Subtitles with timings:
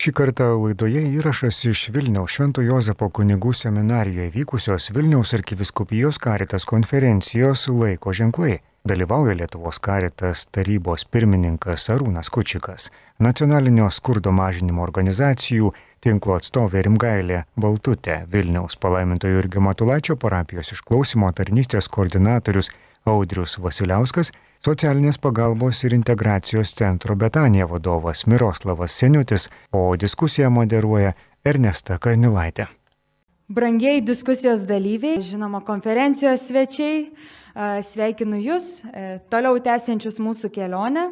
[0.00, 7.66] Šį kartą laidoje įrašas iš Vilniaus Švento Jozapo kunigų seminarijoje vykusios Vilniaus arkiviskupijos karitas konferencijos
[7.68, 8.62] laiko ženklai.
[8.88, 12.88] Dalyvauja Lietuvos karitas tarybos pirmininkas Arūnas Kučikas,
[13.20, 21.92] nacionalinio skurdo mažinimo organizacijų tinklo atstovė Rimgailė Baltutė, Vilniaus palaimintojo Jurgio Matulaičio parapijos išklausimo tarnystės
[21.92, 22.72] koordinatorius
[23.08, 24.32] Audrius Vasiliauskas
[24.64, 31.14] socialinės pagalbos ir integracijos centro Betanija vadovas Miroslavas Seniutis, o diskusiją moderuoja
[31.44, 32.68] Ernesta Karnilaitė.
[33.50, 37.08] Brangiai diskusijos dalyviai, žinoma, konferencijos svečiai,
[37.82, 41.08] sveikinu Jūs, e, toliau tęsiančius mūsų kelionę.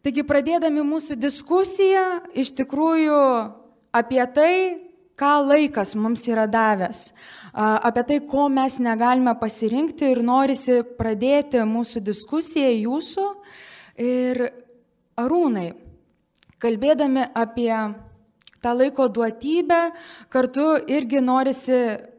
[0.00, 3.20] Taigi pradėdami mūsų diskusiją, iš tikrųjų
[3.92, 4.54] apie tai,
[5.18, 7.10] ką laikas mums yra davęs
[7.56, 13.26] apie tai, ko mes negalime pasirinkti ir norisi pradėti mūsų diskusiją jūsų.
[14.04, 14.42] Ir
[15.16, 15.70] arūnai,
[16.60, 17.72] kalbėdami apie
[18.60, 19.80] tą laiko duotybę,
[20.28, 21.78] kartu irgi norisi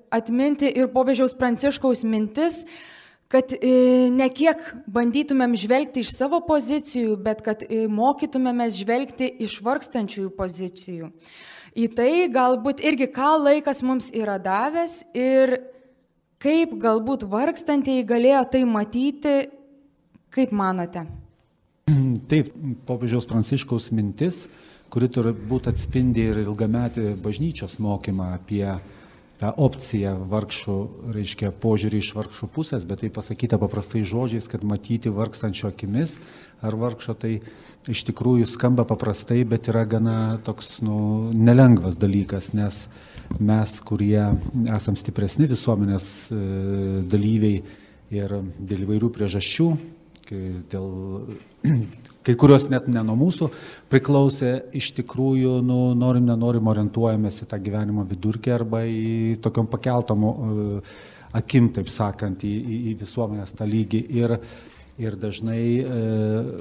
[0.10, 2.64] atminti ir popiežiaus pranciškaus mintis,
[3.30, 9.60] kad e, ne kiek bandytumėm žvelgti iš savo pozicijų, bet kad e, mokytumėmės žvelgti iš
[9.68, 11.12] vargstančiųjų pozicijų
[11.78, 15.60] į tai galbūt irgi ką laikas mums yra davęs ir
[16.42, 19.36] kaip galbūt vargstantieji galėjo tai matyti,
[20.34, 21.06] kaip manote?
[22.28, 22.50] Taip,
[22.88, 24.46] popiežiaus pranciškaus mintis,
[24.92, 28.66] kuri turbūt atspindi ir ilgametį bažnyčios mokymą apie
[29.38, 30.76] tą opciją vargšų,
[31.14, 36.18] reiškia požiūrį iš vargšų pusės, bet tai pasakyta paprastai žodžiais, kad matyti vargstančio akimis
[36.66, 37.36] ar vargšo tai
[37.88, 42.88] iš tikrųjų skamba paprastai, bet yra gana toks nu, nelengvas dalykas, nes
[43.38, 44.24] mes, kurie
[44.74, 46.42] esam stipresni visuomenės e,
[47.12, 47.62] dalyviai
[48.18, 49.70] ir dėl įvairių priežasčių,
[50.72, 50.88] dėl
[52.26, 53.50] kai kurios net ne nuo mūsų
[53.92, 60.26] priklausė, iš tikrųjų, nu, norim, nenorim orientuojamės į tą gyvenimo vidurkį arba į tokiom pakeltom
[61.38, 64.02] akim, taip sakant, į, į, į visuomenės tą lygį.
[64.18, 64.36] Ir,
[64.98, 66.52] ir dažnai uh,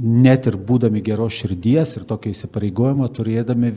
[0.00, 3.74] net ir būdami geros širdies ir tokio įsipareigojimo turėdami,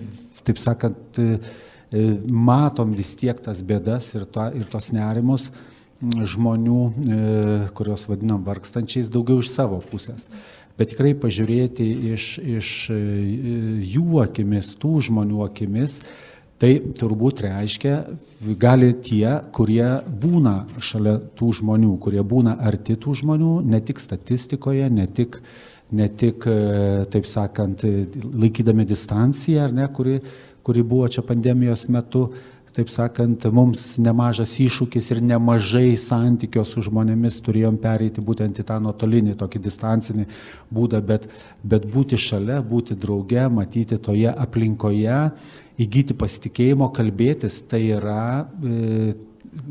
[0.47, 1.53] taip sakant, uh,
[1.94, 5.52] matom vis tiek tas bėdas ir, to, ir tos nerimus
[6.03, 6.81] žmonių,
[7.78, 10.30] kuriuos vadinam vargstančiais, daugiau iš savo pusės.
[10.74, 13.00] Bet tikrai pažiūrėti iš, iš e,
[13.94, 16.00] jų akimis, tų žmonių akimis,
[16.62, 17.97] tai turbūt reiškia,
[18.58, 19.86] gali tie, kurie
[20.24, 25.38] būna šalia tų žmonių, kurie būna arti tų žmonių, ne tik statistikoje, ne tik,
[25.94, 26.58] ne tik e,
[27.14, 27.85] taip sakant,
[28.34, 30.18] laikydami distanciją, ne, kuri,
[30.66, 32.31] kuri buvo čia pandemijos metu,
[32.73, 38.79] taip sakant, mums nemažas iššūkis ir nemažai santykio su žmonėmis turėjom pereiti būtent į tą
[38.84, 40.25] nuotolinį, tokį distancinį
[40.73, 41.28] būdą, bet,
[41.63, 45.19] bet būti šalia, būti drauge, matyti toje aplinkoje,
[45.84, 49.13] įgyti pasitikėjimo, kalbėtis, tai yra e,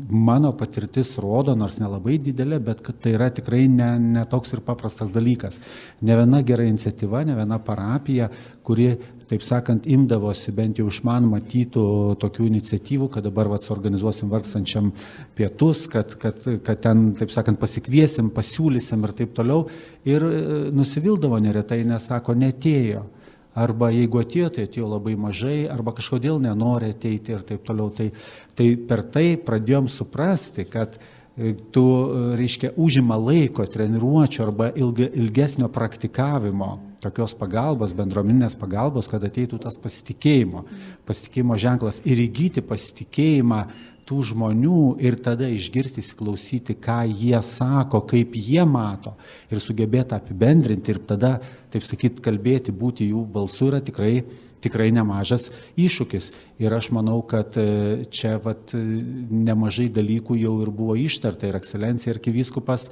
[0.09, 4.61] mano patirtis rodo, nors nelabai didelė, bet kad tai yra tikrai ne, ne toks ir
[4.65, 5.59] paprastas dalykas.
[6.01, 8.29] Ne viena gera iniciatyva, ne viena parapija,
[8.65, 8.91] kuri,
[9.29, 11.85] taip sakant, imdavosi bent jau iš man matytų
[12.21, 14.91] tokių iniciatyvų, kad dabar vat suorganizuosim vargstančiam
[15.37, 19.67] pietus, kad, kad, kad ten, taip sakant, pasikviesim, pasiūlysim ir taip toliau.
[20.07, 20.37] Ir e,
[20.75, 23.07] nusivildavo neretai, nes sako, netėjo
[23.53, 27.91] arba jeigu atėjo, tai atėjo labai mažai, arba kažkodėl nenori ateiti ir taip toliau.
[27.93, 28.09] Tai,
[28.57, 35.09] tai per tai pradėjom suprasti, kad e, tu, e, reiškia, užima laiko treniruočio arba ilga,
[35.13, 40.63] ilgesnio praktikavimo tokios pagalbos, bendruomeninės pagalbos, kad ateitų tas pasitikėjimo,
[41.07, 43.65] pasitikėjimo ženklas ir įgyti pasitikėjimą
[44.07, 49.15] tų žmonių ir tada išgirsti, įsiklausyti, ką jie sako, kaip jie mato
[49.51, 51.37] ir sugebėti apibendrinti ir tada,
[51.73, 54.23] taip sakyt, kalbėti, būti jų balsu yra tikrai,
[54.63, 55.49] tikrai nemažas
[55.79, 56.29] iššūkis.
[56.63, 62.13] Ir aš manau, kad e, čia vat, nemažai dalykų jau ir buvo ištarta ir ekscelencija
[62.13, 62.89] ir kivyskupas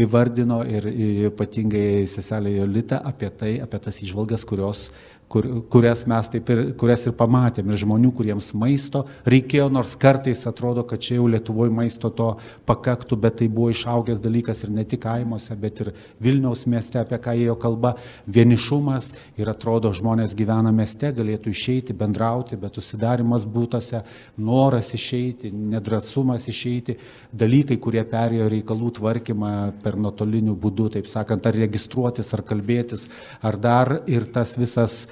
[0.00, 0.88] įvardino ir
[1.30, 4.88] ypatingai seselė Jolita apie tai, apie tas išvalgas, kurios
[5.30, 10.42] kur, kurias mes taip ir, kurias ir pamatėm, ir žmonių, kuriems maisto reikėjo, nors kartais
[10.50, 12.32] atrodo, kad čia jau Lietuvoje maisto to
[12.66, 17.20] pakaktų, bet tai buvo išaugęs dalykas ir ne tik kaimuose, bet ir Vilniaus mieste, apie
[17.22, 17.94] ką ėjo kalba,
[18.26, 24.02] vienišumas ir atrodo, žmonės gyvena mieste, galėtų išeiti, bendrauti, bet užsidarimas būtose,
[24.42, 26.98] noras išeiti, nedrasumas išeiti,
[27.30, 29.54] dalykai, kurie perėjo reikalų tvarkymą
[29.84, 33.06] per nuotolinių būdų, taip sakant, ar registruotis, ar kalbėtis,
[33.46, 35.04] ar dar ir tas visas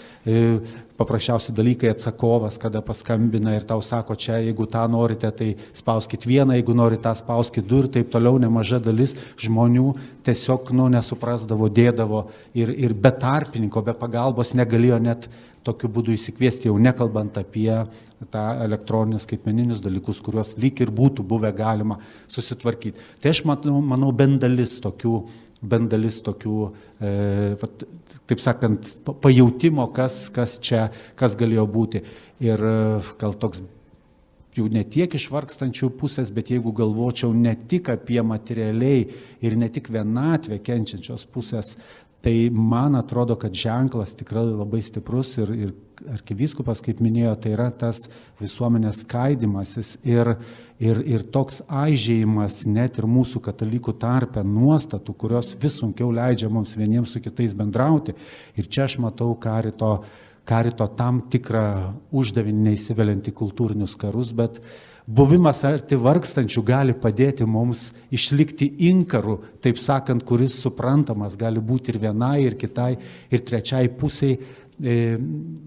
[0.98, 6.56] paprasčiausi dalykai atsakovas, kada paskambina ir tau sako, čia jeigu tą norite, tai spauskit vieną,
[6.58, 9.92] jeigu norite tą spauskit du ir taip toliau, nemaža dalis žmonių
[10.26, 12.24] tiesiog, nu, nesuprasdavo, dėdavo
[12.58, 15.30] ir, ir be tarpininko, be pagalbos negalėjo net
[15.68, 17.70] tokiu būdu įsikviesti, jau nekalbant apie
[18.32, 21.98] tą elektroninius skaitmeninius dalykus, kuriuos lyg ir būtų buvę galima
[22.30, 23.04] susitvarkyti.
[23.22, 25.20] Tai aš matau, manau, bent dalis tokių
[25.62, 26.58] bent dalis tokių,
[27.00, 27.10] e,
[27.60, 27.82] vat,
[28.30, 30.88] taip sakant, pajautimo, kas, kas čia,
[31.18, 32.04] kas galėjo būti.
[32.44, 32.76] Ir e,
[33.18, 33.64] gal toks
[34.58, 39.06] jau ne tiek iš vargstančių pusės, bet jeigu galvočiau ne tik apie materialiai
[39.44, 41.76] ir ne tik vienatvę kenčiančios pusės,
[42.28, 45.70] tai man atrodo, kad ženklas tikrai labai stiprus ir, ir
[46.12, 48.02] arkivyskupas, kaip minėjo, tai yra tas
[48.42, 50.34] visuomenės skaidimasis ir,
[50.76, 56.76] ir, ir toks aižėjimas net ir mūsų katalikų tarpe nuostatų, kurios vis sunkiau leidžia mums
[56.76, 58.12] vieniems su kitais bendrauti.
[58.60, 59.96] Ir čia aš matau karito
[60.48, 61.64] karito tam tikrą
[62.12, 64.60] uždavinį neįsiveliant į kultūrinius karus, bet
[65.08, 72.00] buvimas arti vargstančių gali padėti mums išlikti inkaru, taip sakant, kuris suprantamas gali būti ir
[72.02, 72.92] vienai, ir kitai,
[73.32, 74.36] ir trečiai pusiai.
[74.78, 74.96] E,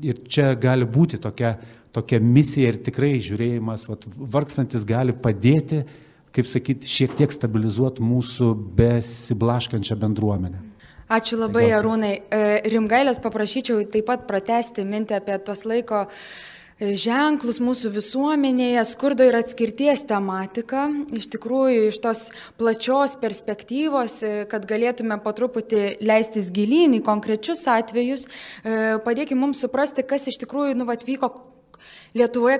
[0.07, 1.55] ir čia gali būti tokia,
[1.91, 5.81] tokia misija ir tikrai žiūrėjimas, vat, vargstantis gali padėti,
[6.31, 10.61] kaip sakyti, šiek tiek stabilizuoti mūsų besiblaškančią bendruomenę.
[11.11, 12.13] Ačiū labai, Arūnai.
[12.31, 16.50] E, Rimgailės paprašyčiau taip pat pratesti mintį apie tos laiko e,
[16.81, 20.87] ženklus mūsų visuomenėje, skurdo ir atskirties tematika.
[21.13, 22.23] Iš tikrųjų, iš tos
[22.57, 28.27] plačios perspektyvos, e, kad galėtume po truputį leistis gilyn į konkrečius atvejus,
[29.05, 31.31] padėkime mums suprasti, kas iš tikrųjų nu, atvyko
[32.13, 32.57] Lietuvoje,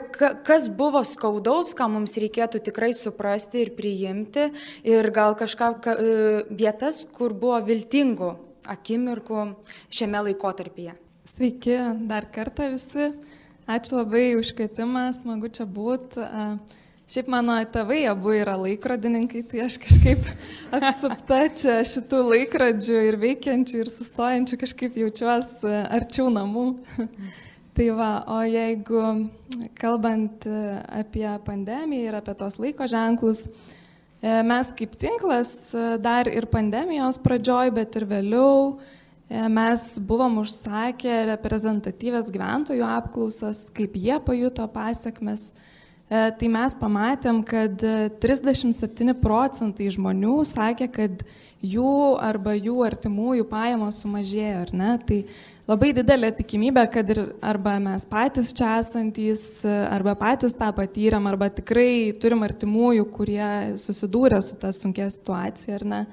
[0.48, 4.48] kas buvo skaudaus, ką mums reikėtų tikrai suprasti ir priimti,
[4.88, 6.14] ir gal kažką ka, e,
[6.48, 8.32] vietas, kur buvo viltingų
[8.72, 9.44] akimirkų
[9.92, 10.96] šiame laikotarpyje.
[11.28, 11.76] Sveiki
[12.08, 13.12] dar kartą visi.
[13.70, 16.24] Ačiū labai už kvietimą, smagu čia būti.
[17.12, 20.26] Šiaip mano tėvai abu yra laikrodininkai, tai aš kažkaip
[20.78, 26.66] apsupta čia šitų laikrodžių ir veikiančių ir sustojančių kažkaip jaučiuosi arčiau namų.
[27.72, 29.02] Tai va, o jeigu
[29.80, 30.44] kalbant
[30.92, 35.54] apie pandemiją ir apie tos laiko ženklus, e, mes kaip tinklas
[36.04, 38.74] dar ir pandemijos pradžioj, bet ir vėliau
[39.32, 45.54] mes buvom užsakę reprezentatyvės gyventojų apklausas, kaip jie pajuto pasiekmes.
[46.12, 47.80] Tai mes pamatėm, kad
[48.20, 51.22] 37 procentai žmonių sakė, kad
[51.64, 54.90] jų arba jų artimųjų pajamos sumažėjo, ar ne?
[55.08, 55.22] Tai
[55.72, 61.48] labai didelė tikimybė, kad ir arba mes patys čia esantys, arba patys tą patyrėm, arba
[61.48, 63.48] tikrai turim artimųjų, kurie
[63.80, 66.04] susidūrė su tą sunkia situacija, ar ne.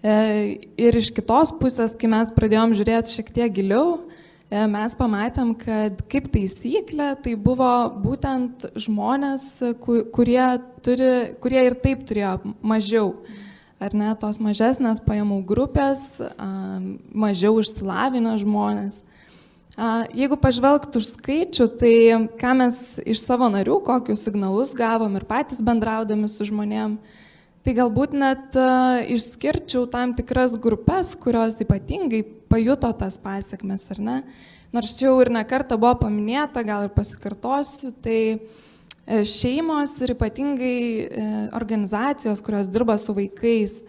[0.00, 3.98] E, ir iš kitos pusės, kai mes pradėjom žiūrėti šiek tiek giliau,
[4.48, 7.68] e, mes pamatėm, kad kaip taisyklė tai buvo
[8.00, 9.44] būtent žmonės,
[9.84, 10.46] kurie,
[10.80, 11.12] turi,
[11.44, 13.14] kurie ir taip turėjo mažiau.
[13.80, 16.18] Ar ne, tos mažesnės pajamų grupės,
[17.16, 18.98] mažiau išsilavinę žmonės.
[20.12, 21.94] Jeigu pažvelgtų už skaičių, tai
[22.40, 22.76] ką mes
[23.08, 26.98] iš savo narių, kokius signalus gavom ir patys bendraudami su žmonėm,
[27.66, 28.56] tai galbūt net
[29.12, 34.16] išskirčiau tam tikras grupės, kurios ypatingai pajuto tas pasiekmes, ar ne?
[34.72, 38.20] Nors čia jau ir nekarta buvo paminėta, gal ir pasikartosiu, tai
[39.10, 41.22] E, šeimos ir ypatingai e,
[41.58, 43.80] organizacijos, kurios dirba su vaikais.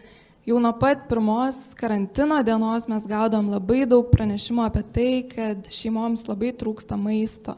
[0.49, 6.25] Jau nuo pat pirmos karantino dienos mes gaudom labai daug pranešimų apie tai, kad šeimoms
[6.25, 7.53] labai trūksta maisto.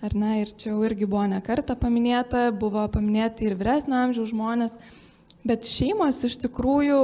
[0.00, 0.38] Ar ne?
[0.40, 4.78] Ir čia jau irgi buvo nekarta paminėta, buvo paminėti ir vyresnio amžiaus žmonės,
[5.46, 7.00] bet šeimos iš tikrųjų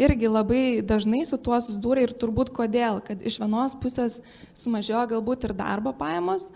[0.00, 4.20] irgi labai dažnai su tuo susidūrė ir turbūt kodėl, kad iš vienos pusės
[4.56, 6.50] sumažėjo galbūt ir darbo pajamos,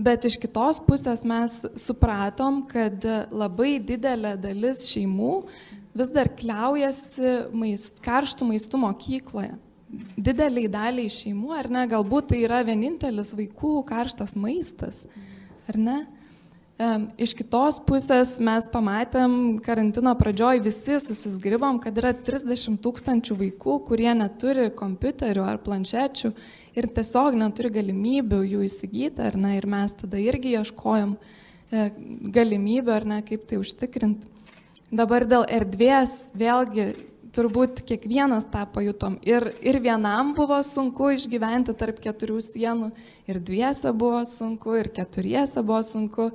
[0.00, 5.32] Bet iš kitos pusės mes supratom, kad labai didelė dalis šeimų
[5.98, 9.58] vis dar kliaujasi maist, karštų maistų mokykloje.
[10.14, 15.02] Dideliai daliai šeimų, ar ne, galbūt tai yra vienintelis vaikų karštas maistas,
[15.68, 15.98] ar ne?
[17.20, 24.08] Iš kitos pusės mes pamatėm karantino pradžioj visi susisgribom, kad yra 30 tūkstančių vaikų, kurie
[24.16, 26.30] neturi kompiuterių ar planšečių
[26.80, 31.82] ir tiesiog neturi galimybių jų įsigyti, ar ne, ir mes tada irgi ieškojom e,
[32.32, 34.30] galimybių, ar ne, kaip tai užtikrinti.
[34.88, 36.86] Dabar dėl erdvės, vėlgi,
[37.36, 39.18] turbūt kiekvienas tą pajutom.
[39.28, 42.88] Ir, ir vienam buvo sunku išgyventi tarp keturių sienų,
[43.28, 46.30] ir dviese buvo sunku, ir keturiese buvo sunku.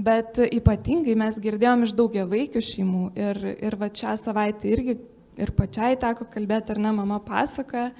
[0.00, 4.94] Bet ypatingai mes girdėjom iš daugia vaikių šeimų ir, ir va šią savaitę irgi
[5.40, 7.90] ir pačiai teko kalbėti, ar ne, mama pasakoja,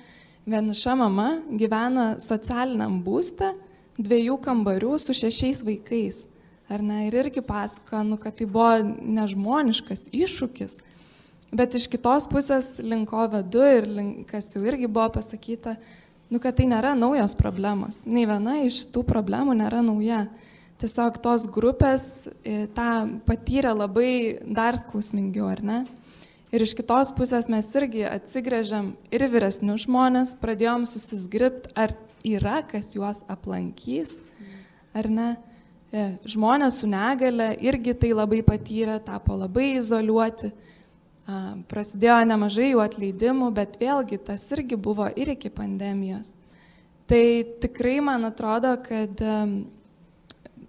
[0.48, 3.52] vieniša mama gyvena socialiniam būste
[4.00, 6.24] dviejų kambarių su šešiais vaikais.
[6.70, 10.78] Ar ne, ir irgi pasakoja, nu, kad tai buvo nežmoniškas iššūkis.
[11.50, 15.74] Bet iš kitos pusės linko vedu ir link, kas jau irgi buvo pasakyta,
[16.30, 18.04] nu, kad tai nėra naujos problemos.
[18.06, 20.28] Nei viena iš tų problemų nėra nauja.
[20.80, 22.04] Tiesiog tos grupės
[22.40, 24.12] e, tą patyrė labai
[24.48, 25.80] dar skausmingiau, ar ne?
[26.50, 31.92] Ir iš kitos pusės mes irgi atsigrėžiam ir vyresnius žmonės, pradėjom susisgript, ar
[32.26, 34.22] yra kas juos aplankys,
[34.96, 35.28] ar ne.
[35.92, 40.54] E, žmonės su negale irgi tai labai patyrė, tapo labai izoliuoti
[41.70, 46.34] prasidėjo nemažai jų atleidimų, bet vėlgi tas irgi buvo ir iki pandemijos.
[47.10, 47.22] Tai
[47.62, 49.20] tikrai man atrodo, kad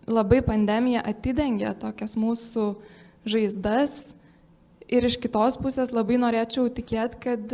[0.09, 2.65] labai pandemija atidengė tokias mūsų
[3.29, 4.13] žaizdas
[4.91, 7.53] ir iš kitos pusės labai norėčiau tikėti, kad,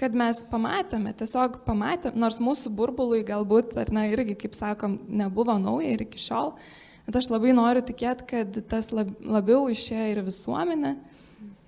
[0.00, 5.58] kad mes pamatėme, tiesiog pamatėme, nors mūsų burbului galbūt, ar ne, irgi, kaip sakom, nebuvo
[5.62, 6.56] nauja ir iki šiol,
[7.06, 10.96] bet aš labai noriu tikėti, kad tas labiau išėjo ir visuomenė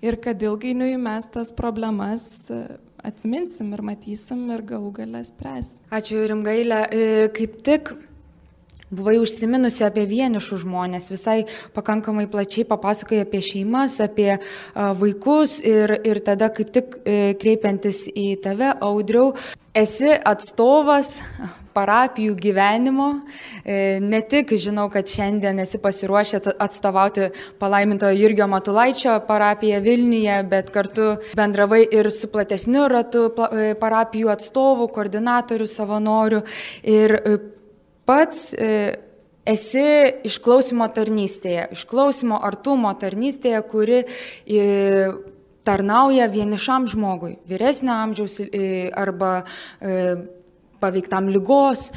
[0.05, 2.59] ir kad ilgainiui mes tas problemas e,
[3.05, 5.83] atsiminsim ir matysim ir galų galę spręsim.
[5.95, 6.83] Ačiū Rimgailė.
[6.91, 7.93] E, kaip tik
[8.89, 11.43] Buvai užsiminusi apie vienišus žmonės, visai
[11.75, 14.39] pakankamai plačiai papasakojai apie šeimas, apie
[14.73, 19.35] vaikus ir, ir tada kaip tik e, kreipiantis į tave, audriau,
[19.77, 21.19] esi atstovas
[21.77, 23.09] parapijų gyvenimo.
[23.61, 27.29] E, ne tik žinau, kad šiandien esi pasiruošę atstovauti
[27.61, 34.89] palaimintojo Jurgio Matulaičio parapiją Vilniuje, bet kartu bendravai ir su platesniu ratu e, parapijų atstovų,
[34.97, 36.43] koordinatorių, savanorių.
[36.89, 37.17] Ir
[38.09, 38.49] pats
[39.49, 39.85] esi
[40.25, 44.03] išklausimo tarnystėje, išklausimo artumo tarnystėje, kuri
[45.69, 48.39] tarnauja vienišam žmogui, vyresnio amžiaus
[48.97, 49.43] arba
[50.81, 51.89] paveiktam lygos.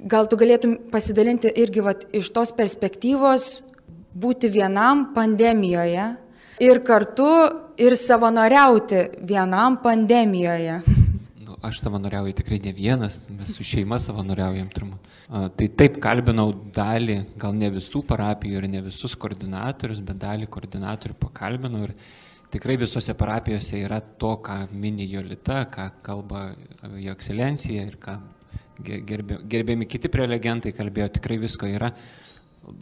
[0.00, 3.50] Gal tu galėtum pasidalinti irgi vat, iš tos perspektyvos
[4.16, 6.06] būti vienam pandemijoje
[6.64, 7.28] ir kartu
[7.80, 10.80] ir savanoriauti vienam pandemijoje.
[11.60, 15.08] Aš savanoriauju tikrai ne vienas, mes su šeima savanoriaujam turbūt.
[15.28, 21.18] Tai taip kalbinau dalį, gal ne visų parapijų ir ne visus koordinatorius, bet dalį koordinatorių
[21.20, 21.92] pakalbinau ir
[22.54, 26.46] tikrai visose parapijose yra to, ką mini Jolita, ką kalba
[26.96, 28.16] jo ekscelencija ir ką
[28.80, 31.92] gerbė, gerbėmi kiti prelegentai kalbėjo, tikrai visko yra.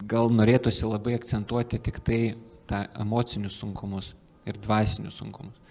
[0.07, 2.21] Gal norėtųsi labai akcentuoti tik tai
[2.69, 4.13] tą emocinius sunkumus
[4.47, 5.68] ir dvasinius sunkumus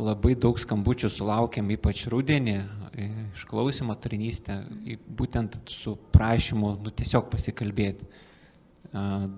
[0.00, 2.56] labai daug skambučių sulaukėm, ypač rudenį,
[3.34, 4.60] išklausimo tarnystę,
[5.16, 8.08] būtent su prašymu, nu, tiesiog pasikalbėti.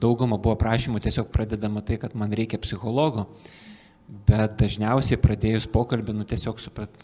[0.03, 3.27] Dauguma buvo prašymų tiesiog pradedama tai, kad man reikia psichologo,
[4.29, 6.95] bet dažniausiai pradėjus pokalbį, nu, tiesiog suprat.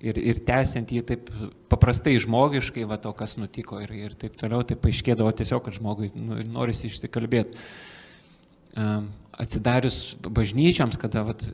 [0.00, 1.26] Ir, ir tęsiant jį taip
[1.68, 6.08] paprastai žmogiškai, va to, kas nutiko ir, ir taip toliau, tai paaiškėdavo tiesiog, kad žmogui
[6.16, 7.60] nu, norisi išsikalbėti.
[9.40, 11.44] Atsidarius bažnyčiams, kada vat,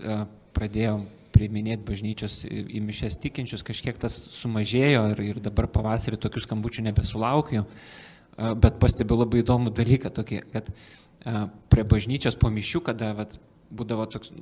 [0.57, 1.05] pradėjom
[1.37, 7.67] priiminėti bažnyčios į mišęs tikinčius, kažkiek tas sumažėjo ir, ir dabar pavasarį tokių skambučių nebesulaukiu.
[8.37, 10.71] Bet pastebiu labai įdomų dalyką, tokį, kad
[11.73, 13.37] prie bažnyčios po mišių, kada vat,
[13.73, 14.33] būdavo toks,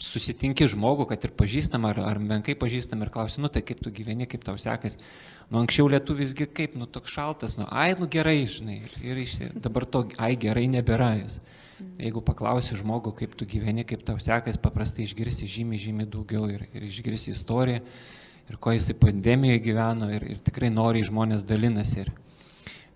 [0.00, 3.92] susitinki žmogų, kad ir pažįstam ar, ar menkai pažįstam ir klausi, nu tai kaip tu
[3.94, 5.00] gyveni, kaip tau sekasi.
[5.50, 8.80] Nu anksčiau lietuvisgi kaip, nu toks šaltas, nu ai, nu gerai, žinai.
[9.02, 11.40] Ir, ir dabar to ai gerai nebėra jis.
[12.00, 16.66] Jeigu paklausi žmogų, kaip tu gyveni, kaip tau sekas, paprastai išgirsi žymiai, žymiai daugiau ir,
[16.76, 17.80] ir išgirsi istoriją,
[18.50, 22.04] ir ko jisai pandemijoje gyveno, ir, ir tikrai noriai žmonės dalinasi.
[22.04, 22.12] Ir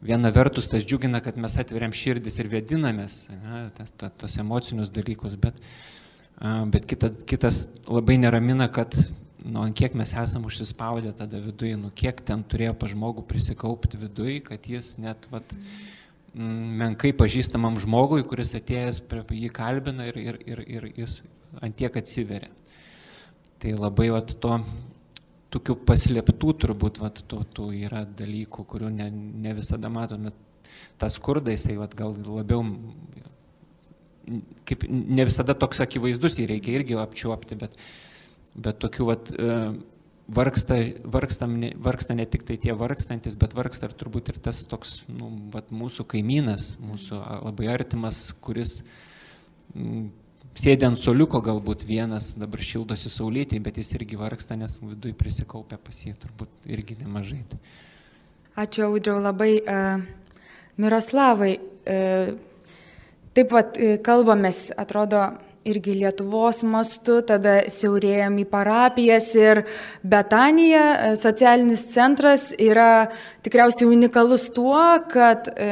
[0.05, 4.93] viena vertus tas džiugina, kad mes atveriam širdis ir vedinamės, ne, tas, ta, tos emocinius
[4.93, 5.61] dalykus, bet,
[6.41, 8.97] bet kita, kitas labai neramina, kad
[9.45, 14.41] nu, kiek mes esam užsispaudę tada viduje, nu, kiek ten turėjo pa žmogų prisikaupti viduje,
[14.47, 15.93] kad jis net, vat, mm
[16.35, 21.21] menkai pažįstamam žmogui, kuris atėjęs jį kalbina ir, ir, ir, ir jis
[21.63, 22.51] antiek atsiveria.
[23.63, 24.59] Tai labai vat, to,
[25.55, 30.35] tokių paslėptų turbūt vat, to, tų yra dalykų, kurių ne, ne visada matome.
[30.99, 32.65] Tas skurda, jisai vat, gal labiau,
[34.69, 37.77] kaip ne visada toks akivaizdus, jį reikia irgi apčiuopti, bet,
[38.55, 39.33] bet tokių vat,
[40.29, 45.03] vargsta, vargstam, vargsta ne tik tai tie vargstantis, bet vargsta ir turbūt ir tas toks
[45.13, 48.79] nu, vat, mūsų kaimynas, mūsų labai artimas, kuris
[49.75, 50.09] m,
[50.57, 55.79] sėdė ant soliuko galbūt vienas, dabar šildosi saulytį, bet jis irgi vargsta, nes viduje prisikaupia
[55.83, 57.43] pas jį turbūt irgi nemažai.
[58.55, 59.59] Ačiū, Audriau, labai.
[59.67, 60.05] Uh,
[60.79, 62.35] Miroslavai, uh,
[63.35, 65.27] taip pat uh, kalbamės, atrodo,
[65.65, 69.63] irgi Lietuvos mastu, tada siaurėjom į parapijas ir
[70.05, 73.09] Betanija, socialinis centras, yra
[73.45, 75.71] tikriausiai unikalus tuo, kad e,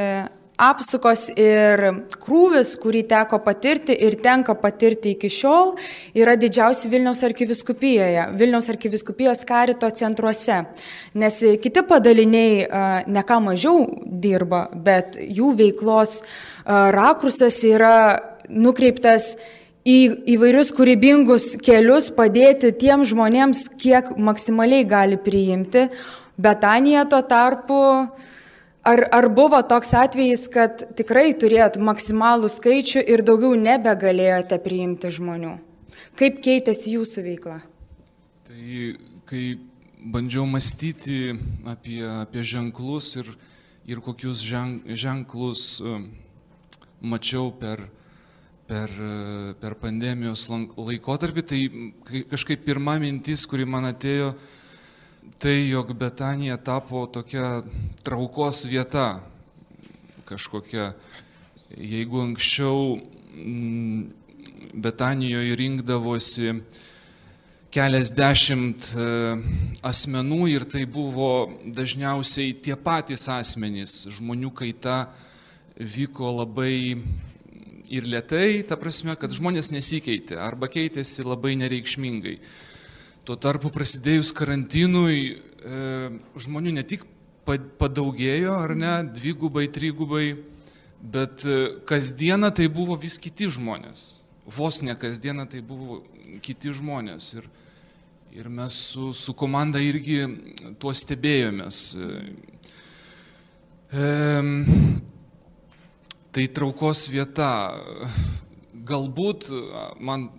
[0.62, 1.82] apsukos ir
[2.22, 5.74] krūvis, kurį teko patirti ir tenka patirti iki šiol,
[6.14, 10.62] yra didžiausi Vilniaus arkiviskupijoje, Vilniaus arkiviskupijos karito centruose.
[11.18, 16.20] Nes kiti padaliniai ne ką mažiau dirba, bet jų veiklos
[16.66, 17.96] rakursas yra
[18.48, 19.34] nukreiptas
[19.82, 19.98] į
[20.36, 25.88] įvairius kūrybingus kelius, padėti tiem žmonėms, kiek maksimaliai gali priimti.
[26.42, 27.80] Betanija tuo tarpu,
[28.82, 35.56] ar, ar buvo toks atvejis, kad tikrai turėjot maksimalų skaičių ir daugiau nebegalėjote priimti žmonių?
[36.18, 37.60] Kaip keitėsi jūsų veikla?
[38.48, 38.76] Tai
[39.30, 39.44] kai
[40.02, 43.32] bandžiau mąstyti apie, apie ženklus ir,
[43.88, 45.80] ir kokius ženklus
[47.02, 47.84] mačiau per,
[48.66, 48.90] per,
[49.62, 51.60] per pandemijos laikotarpį, tai
[52.30, 54.32] kažkaip pirma mintis, kuri man atėjo,
[55.42, 57.62] tai jog Betanija tapo tokia
[58.02, 59.20] traukos vieta
[60.24, 60.92] kažkokia.
[61.76, 63.00] Jeigu anksčiau
[63.34, 64.04] mm,
[64.74, 66.54] Betanijoje rinkdavosi
[67.74, 69.10] keliasdešimt e,
[69.82, 75.08] asmenų ir tai buvo dažniausiai tie patys asmenys, žmonių kaita
[75.74, 77.00] vyko labai
[77.90, 82.38] ir lietai, ta prasme, kad žmonės nesikeitė arba keitėsi labai nereikšmingai.
[83.22, 85.36] Tuo tarpu prasidėjus karantinui e,
[86.42, 87.06] žmonių ne tik
[87.46, 90.34] padaugėjo, ar ne, dvigubai, trigubai,
[90.98, 94.26] bet e, kasdieną tai buvo vis kiti žmonės.
[94.50, 96.02] Vos ne kasdieną tai buvo
[96.42, 97.38] kiti žmonės.
[97.38, 97.46] Ir,
[98.42, 100.26] ir mes su, su komanda irgi
[100.82, 101.94] tuo stebėjomės.
[101.94, 102.42] E,
[106.32, 107.76] Tai traukos vieta,
[108.88, 109.50] galbūt
[110.00, 110.30] man,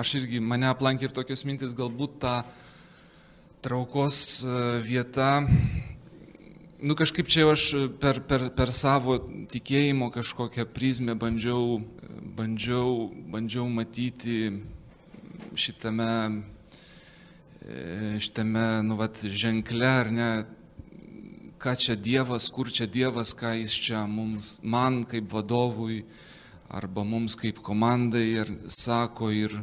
[0.00, 2.34] aš irgi, mane aplankė ir tokios mintis, galbūt ta
[3.64, 5.42] traukos e, vieta,
[6.80, 7.64] nu kažkaip čia aš
[8.00, 9.18] per, per, per savo
[9.50, 11.80] tikėjimo kažkokią prizmę bandžiau,
[12.36, 14.38] bandžiau, bandžiau matyti
[15.54, 16.12] šitame,
[17.64, 20.30] e, šitame, nu, vat, ženkle, ar ne,
[21.60, 26.04] ką čia Dievas, kur čia Dievas, ką jis čia mums, man kaip vadovui,
[26.70, 29.56] arba mums kaip komandai ir sako ir,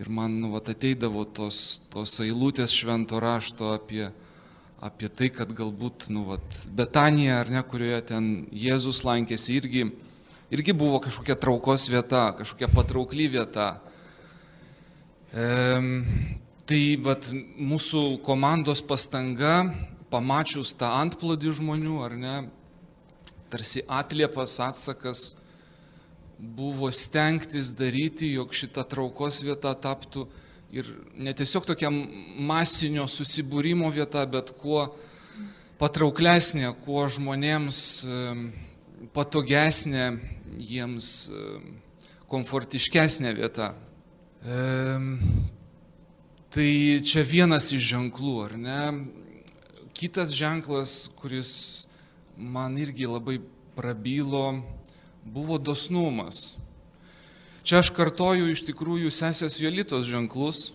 [0.00, 4.08] ir man nu, vat, ateidavo tos, tos eilutės švento rašto apie,
[4.80, 9.84] apie tai, kad galbūt nu, vat, Betanija, ar ne, kurioje ten Jėzus lankėsi, irgi,
[10.54, 13.68] irgi buvo kažkokia traukos vieta, kažkokia patraukly vieta.
[15.28, 15.46] E,
[16.64, 17.28] tai vat,
[17.60, 19.60] mūsų komandos pastanga
[20.08, 22.36] pamačius tą antplodį žmonių, ar ne,
[23.52, 25.34] tarsi atliepas atsakas
[26.38, 30.26] buvo stengtis daryti, jog šita traukos vieta taptų
[30.74, 34.88] ir ne tiesiog tokia masinio susibūrimo vieta, bet kuo
[35.78, 37.78] patrauklesnė, kuo žmonėms
[39.14, 40.08] patogesnė,
[40.58, 41.10] jiems
[42.30, 43.72] komfortiškesnė vieta.
[46.54, 46.70] Tai
[47.06, 48.80] čia vienas iš ženklų, ar ne?
[49.94, 51.52] Kitas ženklas, kuris
[52.34, 53.38] man irgi labai
[53.74, 54.62] prabylo,
[55.24, 56.58] buvo dosnumas.
[57.64, 60.74] Čia aš kartoju iš tikrųjų sesės Jolitos ženklus.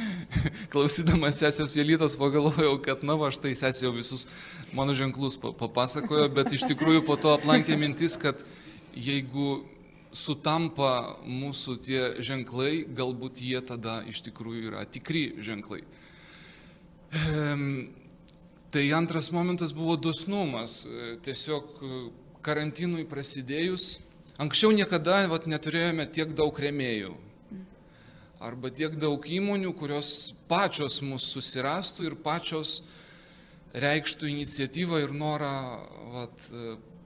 [0.72, 4.24] Klausydamas sesės Jolitos pagalvojau, kad na va, štai sesė jau visus
[4.72, 8.40] mano ženklus papasakojo, bet iš tikrųjų po to aplankė mintis, kad
[8.96, 9.66] jeigu
[10.14, 15.82] sutampa mūsų tie ženklai, galbūt jie tada iš tikrųjų yra tikri ženklai.
[18.74, 20.86] Tai antras momentas buvo dosnumas.
[21.26, 21.76] Tiesiog
[22.44, 23.98] karantinui prasidėjus,
[24.42, 27.14] anksčiau niekada vat, neturėjome tiek daug remėjų.
[28.44, 32.82] Arba tiek daug įmonių, kurios pačios mus susirastų ir pačios
[33.74, 35.54] reikštų iniciatyvą ir norą
[36.12, 36.48] vat,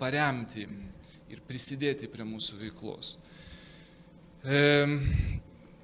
[0.00, 0.66] paremti
[1.28, 3.16] ir prisidėti prie mūsų veiklos.
[4.42, 4.58] E,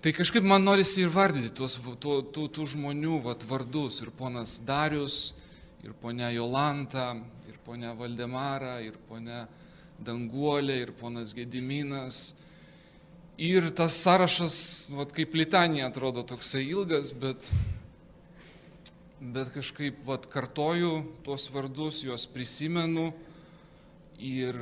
[0.02, 4.00] tai kažkaip man norisi ir vardyti tuos tų, tų, tų žmonių vat, vardus.
[4.02, 5.34] Ir ponas Darius,
[5.84, 7.12] ir ponia Jolanta,
[7.64, 9.44] ponia Valdemara, ir ponia
[10.04, 12.34] Danguolė, ir ponas Gediminas.
[13.40, 14.56] Ir tas sąrašas,
[14.94, 17.48] vat, kaip litanija atrodo toksai ilgas, bet,
[19.18, 23.08] bet kažkaip vat, kartoju tuos vardus, juos prisimenu
[24.22, 24.58] ir,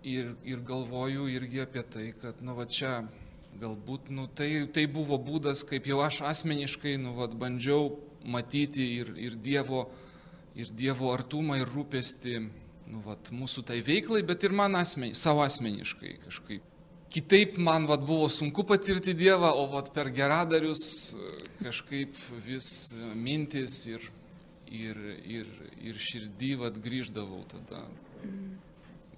[0.00, 3.02] ir, ir galvoju irgi apie tai, kad nu, va, čia
[3.60, 9.12] galbūt nu, tai, tai buvo būdas, kaip jau aš asmeniškai nu, vat, bandžiau matyti ir,
[9.20, 9.88] ir Dievo
[10.60, 12.34] ir Dievo artumą ir rūpestį
[12.90, 16.66] nu, vat, mūsų tai veiklai, bet ir man asmeni, savo asmeniškai kažkaip.
[17.10, 21.32] Kitaip man vat, buvo sunku patirti Dievą, o vat, per geradarius e,
[21.64, 22.14] kažkaip
[22.46, 22.70] vis
[23.18, 24.06] mintis ir,
[24.70, 25.50] ir, ir,
[25.82, 27.82] ir širdį vat, grįždavau tada.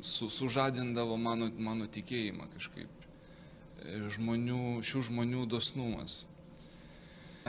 [0.03, 3.03] su, sužadindavo mano, mano tikėjimą kažkaip.
[3.85, 6.23] E, žmonių, šių žmonių dosnumas.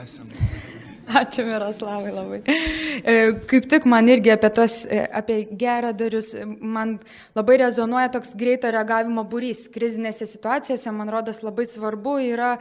[0.02, 0.34] Esame.
[1.20, 2.40] Ačiū Miroslavai labai.
[2.48, 3.14] E,
[3.46, 6.96] kaip tik man irgi apie, tos, e, apie geradarius, man
[7.36, 9.68] labai rezonuoja toks greito reagavimo būrys.
[9.70, 12.56] Krizinėse situacijose, man rodos, labai svarbu yra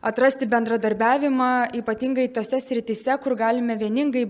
[0.00, 4.24] atrasti bendradarbiavimą, ypatingai tose sritise, kur galime vieningai,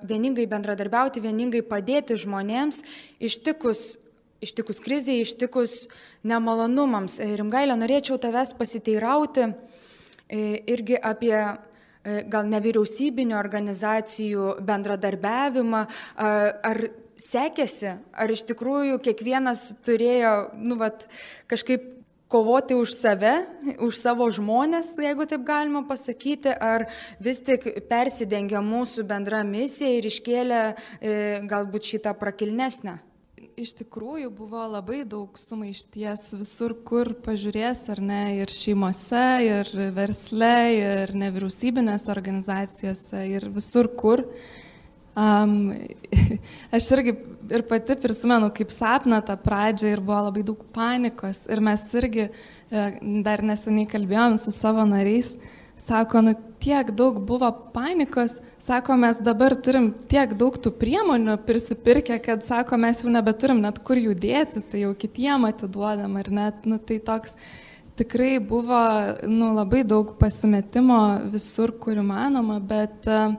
[0.00, 2.84] vieningai bendradarbiauti, vieningai padėti žmonėms
[3.20, 3.98] ištikus
[4.40, 5.82] ištikus kriziai, ištikus
[6.24, 7.18] nemalonumams.
[7.36, 9.50] Rimgailė, norėčiau tavęs pasiteirauti
[10.30, 11.69] irgi apie E,
[12.02, 15.84] gal nevyriausybinio organizacijų bendradarbiavimą,
[16.16, 16.82] ar
[17.20, 21.06] sekėsi, ar iš tikrųjų kiekvienas turėjo, nu, vat,
[21.50, 21.84] kažkaip
[22.30, 23.32] kovoti už save,
[23.82, 26.86] už savo žmonės, jeigu taip galima pasakyti, ar
[27.18, 30.74] vis tik persidengia mūsų bendra misija ir iškėlė e,
[31.50, 33.00] galbūt šitą prakilnesnę?
[33.60, 40.54] Iš tikrųjų buvo labai daug sumaišties visur, kur pažiūrės, ar ne, ir šeimose, ir versle,
[40.78, 44.24] ir nevyriausybinėse organizacijose, ir visur, kur.
[45.18, 45.74] Um,
[46.76, 47.16] aš irgi
[47.50, 51.44] ir pati prisimenu, kaip sapną tą pradžią ir buvo labai daug panikos.
[51.50, 52.30] Ir mes irgi e,
[53.26, 59.16] dar neseniai kalbėjom su savo nariais, uh, Sako, nu tiek daug buvo panikos, sako, mes
[59.24, 64.12] dabar turim tiek daug tų priemonių prisipirkę, kad sako, mes jau nebeturim net kur jų
[64.20, 67.32] dėti, tai jau kitiem atiduodam ar net, nu tai toks
[67.96, 68.82] tikrai buvo
[69.24, 71.00] nu, labai daug pasimetimo
[71.32, 73.34] visur, kur įmanoma, bet uh,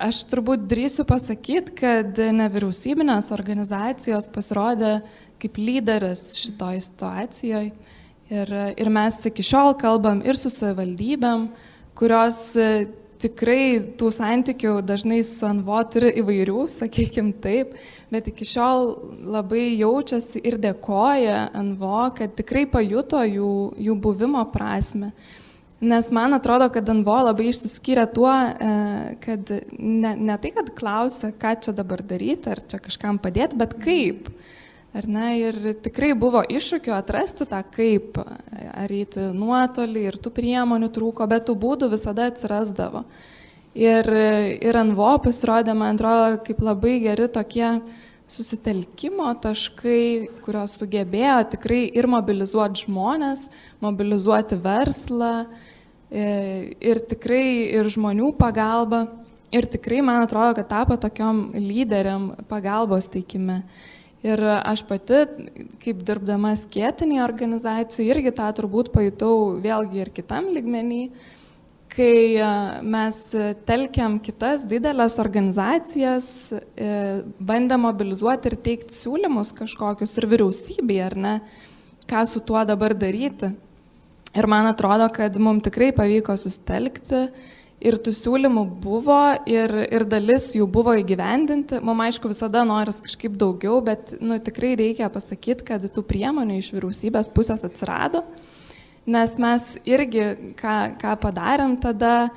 [0.00, 5.00] aš turbūt drįsiu pasakyti, kad nevyriausybinės organizacijos pasirodė
[5.40, 7.98] kaip lyderis šitoj situacijoje
[8.30, 11.48] Ir, ir mes iki šiol kalbam ir su savivaldybėm,
[11.98, 12.84] kurios e,
[13.18, 17.74] tikrai tų santykių dažnai su NVO turi įvairių, sakykime taip,
[18.14, 18.92] bet iki šiol
[19.34, 23.50] labai jaučiasi ir dėkoja NVO, kad tikrai pajuto jų,
[23.88, 25.10] jų buvimo prasme.
[25.82, 28.72] Nes man atrodo, kad NVO labai išsiskyrė tuo, e,
[29.26, 33.74] kad ne, ne tai, kad klausia, ką čia dabar daryti, ar čia kažkam padėti, bet
[33.82, 34.30] kaip.
[34.30, 34.58] Mhm
[34.90, 35.26] Ar ne?
[35.38, 41.46] Ir tikrai buvo iššūkių atrasti tą kaip, ar eiti nuotolį ir tų priemonių trūko, bet
[41.46, 43.04] tų būdų visada atsirasdavo.
[43.78, 44.08] Ir,
[44.58, 47.68] ir NVO pasirodė, man atrodo, kaip labai geri tokie
[48.30, 53.46] susitelkimo taškai, kurios sugebėjo tikrai ir mobilizuoti žmonės,
[53.82, 55.32] mobilizuoti verslą
[56.10, 56.26] e,
[56.82, 59.06] ir tikrai ir žmonių pagalba.
[59.54, 63.64] Ir tikrai, man atrodo, kad tapo tokiom lyderiam pagalbos teikime.
[64.20, 65.22] Ir aš pati,
[65.80, 71.06] kaip dirbdama skėtinį organizacijų, irgi tą turbūt pajutau vėlgi ir kitam ligmenį,
[71.90, 72.50] kai e,
[72.84, 73.16] mes
[73.66, 76.90] telkiam kitas didelės organizacijas, e,
[77.40, 81.34] bandė mobilizuoti ir teikti siūlymus kažkokius ir vyriausybei, ar ne,
[82.10, 83.54] ką su tuo dabar daryti.
[84.36, 87.24] Ir man atrodo, kad mums tikrai pavyko sustelkti
[87.80, 91.78] Ir tų siūlymų buvo ir, ir dalis jų buvo įgyvendinti.
[91.80, 96.74] Mums aišku visada noris kažkaip daugiau, bet nu, tikrai reikia pasakyti, kad tų priemonių iš
[96.74, 98.26] vyriausybės pusės atsirado.
[99.08, 100.26] Nes mes irgi,
[100.60, 102.28] ką, ką padarėm tada,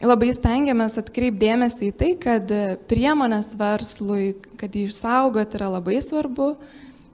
[0.00, 2.56] labai stengiamės atkreipdėmėsi į tai, kad
[2.88, 6.54] priemonės verslui, kad jį išsaugoti yra labai svarbu,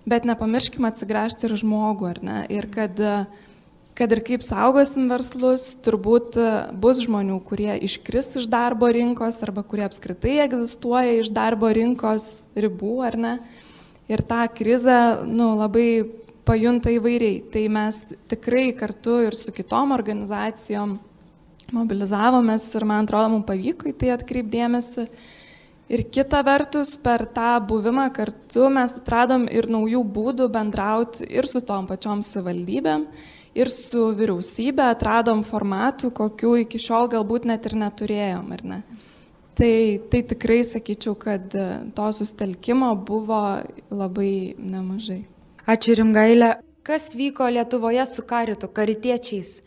[0.09, 2.41] bet nepamirškime atsigręžti ir žmogų, ar ne?
[2.55, 3.27] Ir kad uh,
[3.99, 9.65] kad ir kaip saugosim verslus, turbūt e, bus žmonių, kurie iškris iš darbo rinkos arba
[9.67, 13.35] kurie apskritai egzistuoja iš darbo rinkos ribų, ar ne.
[14.09, 16.07] Ir tą krizę nu, labai
[16.49, 17.43] pajunta įvairiai.
[17.53, 17.99] Tai mes
[18.31, 20.95] tikrai kartu ir su kitom organizacijom
[21.75, 25.09] mobilizavomės ir man atrodo, mums pavyko į tai atkreipdėmėsi.
[25.89, 31.65] Ir kita vertus, per tą buvimą kartu mes atradom ir naujų būdų bendrauti ir su
[31.65, 33.09] tom pačiom savivaldybėm
[33.57, 38.81] ir su vyriausybė atradom formatų, kokių iki šiol galbūt net ir neturėjom, ar ne?
[39.59, 39.75] Tai,
[40.11, 43.41] tai tikrai sakyčiau, kad e, to sustelkimo buvo
[43.91, 45.25] labai nemažai.
[45.67, 46.53] Ačiū Rimgailė.
[46.87, 49.59] Kas vyko Lietuvoje su karitu, karitiečiais?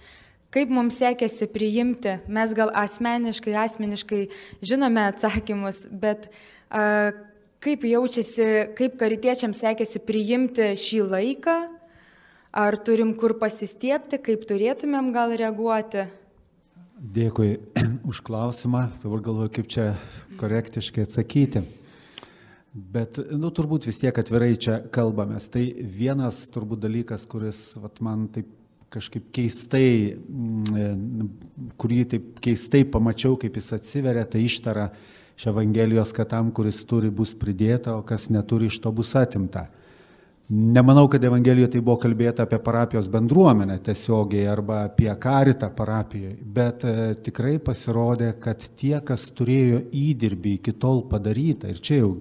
[0.51, 2.15] Kaip mums sekėsi priimti?
[2.31, 4.21] Mes gal asmeniškai, asmeniškai
[4.63, 6.31] žinome atsakymus, bet
[6.71, 7.11] a,
[7.61, 8.47] kaip jaučiasi,
[8.79, 11.57] kaip karitiečiams sekėsi priimti šį laiką,
[12.51, 16.03] Ar turim kur pasistiepti, kaip turėtumėm gal reaguoti?
[16.99, 17.53] Dėkui
[18.11, 19.85] už klausimą, dabar galvoju, kaip čia
[20.41, 21.61] korektiškai atsakyti.
[22.71, 25.47] Bet, nu, turbūt vis tiek atvirai čia kalbamės.
[25.51, 25.63] Tai
[25.95, 28.51] vienas turbūt dalykas, kuris vat, man taip
[28.91, 31.31] kažkaip keistai, mm,
[31.79, 34.89] kurį taip keistai pamačiau, kaip jis atsiveria, tai ištara
[35.39, 39.69] iš Evangelijos, kad tam, kuris turi, bus pridėta, o kas neturi, iš to bus atimta.
[40.53, 46.83] Nemanau, kad Evangelijoje tai buvo kalbėta apie parapijos bendruomenę tiesiogiai arba apie karitą parapijoje, bet
[46.83, 52.11] e, tikrai pasirodė, kad tie, kas turėjo įdirbį iki tol padarytą, ir čia jau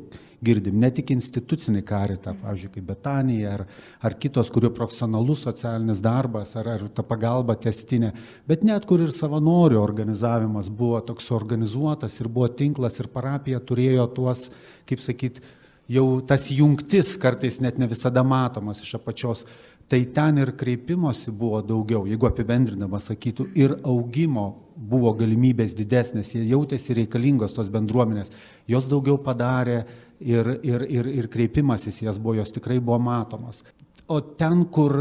[0.47, 3.67] girdim, ne tik institucinį karitą, pavyzdžiui, kaip Betanija ar,
[4.07, 8.15] ar kitos, kurių profesionalus socialinis darbas ar, ar ta pagalba testinė,
[8.47, 14.07] bet net kur ir savanorių organizavimas buvo toks organizuotas ir buvo tinklas ir parapija turėjo
[14.15, 14.53] tuos,
[14.87, 15.43] kaip sakyt,
[15.91, 19.45] jau tas jungtis kartais net ne visada matomas iš apačios.
[19.91, 24.45] Tai ten ir kreipimosi buvo daugiau, jeigu apibendrinama sakytų, ir augimo
[24.79, 28.31] buvo galimybės didesnės, jie jautėsi reikalingos tos bendruomenės,
[28.71, 29.81] jos daugiau padarė,
[30.21, 33.65] ir, ir, ir, ir kreipimasis jas buvo, jos tikrai buvo matomos.
[34.07, 34.95] O ten, kur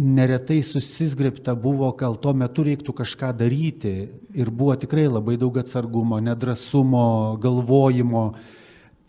[0.00, 3.94] neretai susisgripta buvo, gal tuo metu reiktų kažką daryti
[4.36, 8.24] ir buvo tikrai labai daug atsargumo, nedrasumo, galvojimo,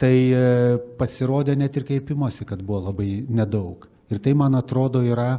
[0.02, 0.46] tai e,
[0.98, 3.86] pasirodė net ir kreipimosi, kad buvo labai nedaug.
[4.12, 5.36] Ir tai, man atrodo, yra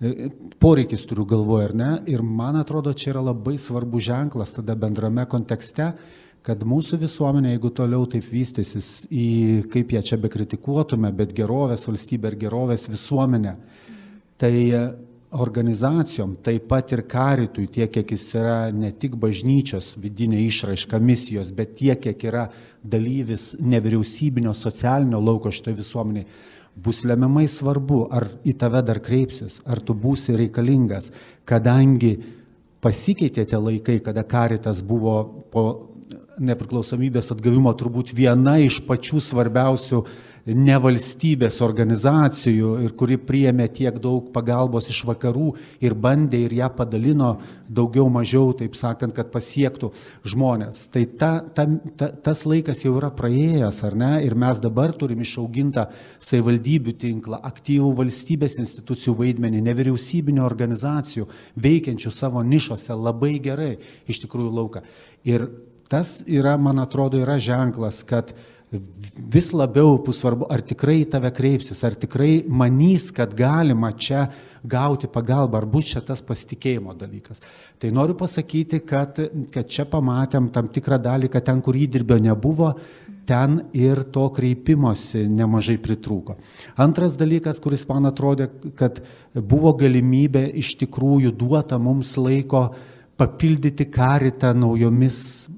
[0.00, 0.30] e,
[0.62, 1.90] poreikis turiu galvoje, ar ne?
[2.10, 5.92] Ir man atrodo, čia yra labai svarbu ženklas tada bendrame kontekste,
[6.46, 9.28] kad mūsų visuomenė, jeigu toliau taip vystysis į,
[9.72, 13.56] kaip ją čia bekritikuotume, bet gerovės valstybė ir gerovės visuomenė,
[14.40, 14.54] tai
[15.36, 21.50] organizacijom, taip pat ir karitui, tiek kiek jis yra ne tik bažnyčios vidinė išraiška misijos,
[21.52, 22.46] bet tiek kiek yra
[22.82, 26.26] dalyvis nevyriausybinio socialinio lauko šitoje visuomenėje,
[26.78, 31.10] bus lemiamai svarbu, ar į tave dar kreipsis, ar tu būsi reikalingas,
[31.48, 32.14] kadangi
[32.84, 35.18] pasikeitė tie laikai, kada karitas buvo
[35.52, 35.64] po
[36.38, 40.02] nepriklausomybės atgavimo turbūt viena iš pačių svarbiausių
[40.48, 45.50] nevalstybės organizacijų ir kuri priėmė tiek daug pagalbos iš vakarų
[45.84, 47.34] ir bandė ir ją padalino
[47.68, 49.90] daugiau mažiau, taip sakant, kad pasiektų
[50.24, 50.86] žmonės.
[50.94, 51.66] Tai ta, ta,
[52.00, 54.12] ta, tas laikas jau yra praėjęs, ar ne?
[54.24, 61.28] Ir mes dabar turim išaugintą savivaldybių tinklą, aktyvų valstybės institucijų vaidmenį, nevyriausybinio organizacijų,
[61.60, 63.74] veikiančių savo nišose labai gerai
[64.08, 64.86] iš tikrųjų lauką.
[65.28, 65.44] Ir
[65.88, 68.34] Tas yra, man atrodo, yra ženklas, kad
[68.70, 74.26] vis labiau bus svarbu, ar tikrai tave kreipsis, ar tikrai manys, kad galima čia
[74.62, 77.40] gauti pagalbą, ar bus čia tas pasitikėjimo dalykas.
[77.80, 79.20] Tai noriu pasakyti, kad,
[79.54, 82.74] kad čia pamatėm tam tikrą dalį, kad ten, kur įdirbio nebuvo,
[83.28, 86.36] ten ir to kreipimosi nemažai pritrūko.
[86.80, 89.00] Antras dalykas, kuris man atrodė, kad
[89.32, 92.70] buvo galimybė iš tikrųjų duota mums laiko
[93.18, 95.48] papildyti karitą naujomis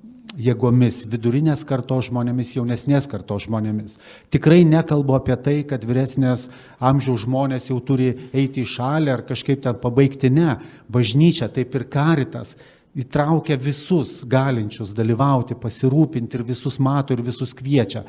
[0.41, 3.99] jėgomis, vidurinės kartos žmonėmis, jaunesnės kartos žmonėmis.
[4.33, 6.49] Tikrai nekalbu apie tai, kad vyresnės
[6.81, 10.57] amžiaus žmonės jau turi eiti į šalį ar kažkaip ten pabaigti, ne.
[10.91, 12.57] Bažnyčia, taip ir karitas,
[12.99, 18.05] įtraukia visus galinčius dalyvauti, pasirūpinti ir visus mato ir visus kviečia.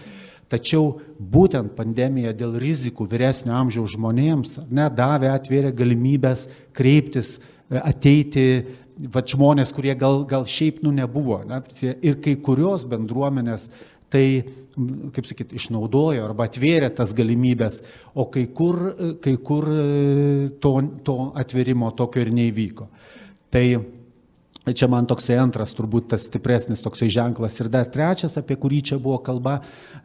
[0.52, 7.38] Tačiau būtent pandemija dėl rizikų vyresnio amžiaus žmonėms nedavė, atvėrė galimybės kreiptis,
[7.72, 8.66] ateiti
[9.14, 11.40] va, žmonės, kurie gal, gal šiaip nu nebuvo.
[11.48, 11.62] Ne?
[12.04, 13.70] Ir kai kurios bendruomenės
[14.12, 14.26] tai,
[15.16, 17.80] kaip sakyt, išnaudojo arba atvėrė tas galimybės,
[18.12, 18.80] o kai kur,
[19.24, 19.86] kai kur e,
[20.60, 20.74] to,
[21.08, 22.90] to atvėrimo tokio ir neįvyko.
[23.52, 23.66] Tai
[24.62, 27.56] Čia man toksai antras, turbūt tas stipresnis toksai ženklas.
[27.64, 29.56] Ir dar trečias, apie kurį čia buvo kalba,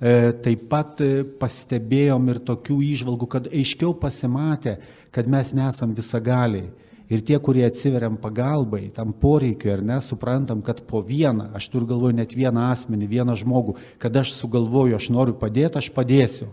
[0.00, 4.78] e, taip pat e, pastebėjom ir tokių išvalgų, kad aiškiau pasimatė,
[5.12, 6.70] kad mes nesam visagaliai
[7.06, 12.16] Ir tie, kurie atsiveriam pagalbai, tam poreikiu ar nesuprantam, kad po vieną, aš turiu galvoje
[12.18, 16.50] net vieną asmenį, vieną žmogų, kad aš sugalvoju, aš noriu padėti, aš padėsiu.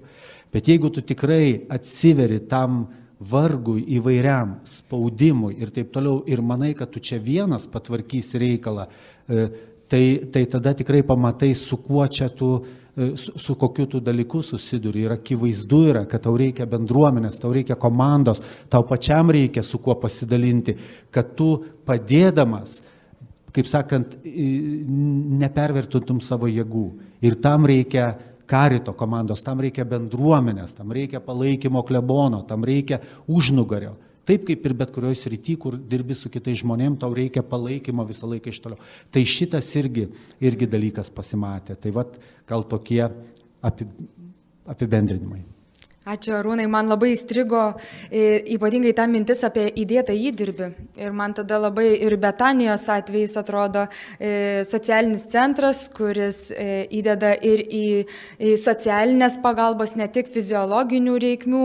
[0.53, 2.85] Bet jeigu tu tikrai atsiveri tam
[3.31, 8.87] vargui įvairiam spaudimui ir taip toliau ir manai, kad tu čia vienas patvarkysi reikalą,
[9.27, 9.49] e,
[9.87, 12.55] tai, tai tada tikrai pamatai, su kuo čia tu
[12.95, 15.01] E, su, su kokiu tu dalyku susiduri.
[15.01, 19.95] Ir akivaizdu yra, kad tau reikia bendruomenės, tau reikia komandos, tau pačiam reikia su kuo
[19.97, 20.75] pasidalinti,
[21.09, 21.55] kad tu
[21.87, 22.83] padėdamas,
[23.53, 24.13] kaip sakant,
[25.41, 26.85] nepervertintum savo jėgų.
[27.25, 28.11] Ir tam reikia
[28.53, 33.95] karito komandos, tam reikia bendruomenės, tam reikia palaikymo klebono, tam reikia užnugario.
[34.23, 38.29] Taip kaip ir bet kurioje srityje, kur dirbi su kitais žmonėmis, tau reikia palaikymo visą
[38.31, 38.79] laiką iš toliau.
[39.11, 40.05] Tai šitas irgi,
[40.43, 41.75] irgi dalykas pasimatė.
[41.75, 42.15] Tai vad
[42.47, 43.01] gal tokie
[43.63, 45.43] apibendrinimai.
[46.03, 47.61] Ačiū Arūnai, man labai įstrigo
[48.11, 50.67] e, ypatingai ta mintis apie įdėtą įdirbį.
[50.99, 53.85] Ir man tada labai ir Betanijos atvejais atrodo
[54.19, 57.85] e, socialinis centras, kuris e, įdeda ir į,
[58.35, 61.63] į socialinės pagalbos, ne tik fiziologinių reikmių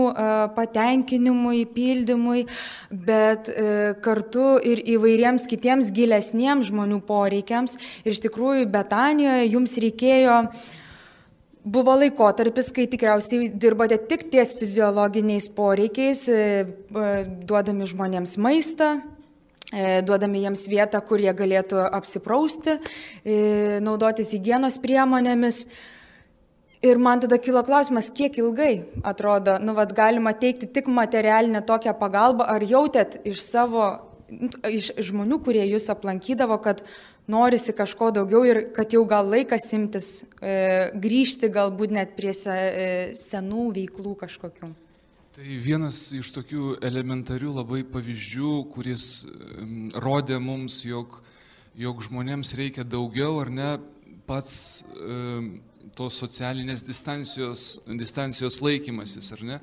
[0.55, 2.47] patenkinimui, pildymui,
[2.95, 3.51] bet
[3.99, 7.75] kartu ir įvairiems kitiems gilesniems žmonių poreikiams.
[8.07, 10.43] Ir iš tikrųjų Betanijoje jums reikėjo
[11.73, 16.25] buvo laikotarpis, kai tikriausiai dirbote tik ties fiziologiniais poreikiais,
[17.49, 18.97] duodami žmonėms maistą,
[20.05, 22.79] duodami jiems vietą, kur jie galėtų apsiprausti,
[23.85, 25.67] naudotis hygienos priemonėmis.
[26.79, 31.91] Ir man tada kilo klausimas, kiek ilgai atrodo, nu, vad galima teikti tik materialinę tokią
[31.99, 33.89] pagalbą, ar jautėt iš savo,
[34.63, 36.85] iš žmonių, kurie jūs aplankydavo, kad
[37.29, 40.09] norisi kažko daugiau ir kad jau gal laikas imtis
[40.41, 42.87] e, grįžti galbūt net prie se, e,
[43.17, 44.71] senų veiklų kažkokių.
[45.39, 49.67] Tai vienas iš tokių elementarių labai pavyzdžių, kuris e,
[50.01, 51.21] rodė mums, jog,
[51.79, 53.69] jog žmonėms reikia daugiau ar ne
[54.27, 55.19] pats e,
[55.95, 57.67] tos socialinės distancijos,
[57.99, 59.61] distancijos laikymasis, ar ne?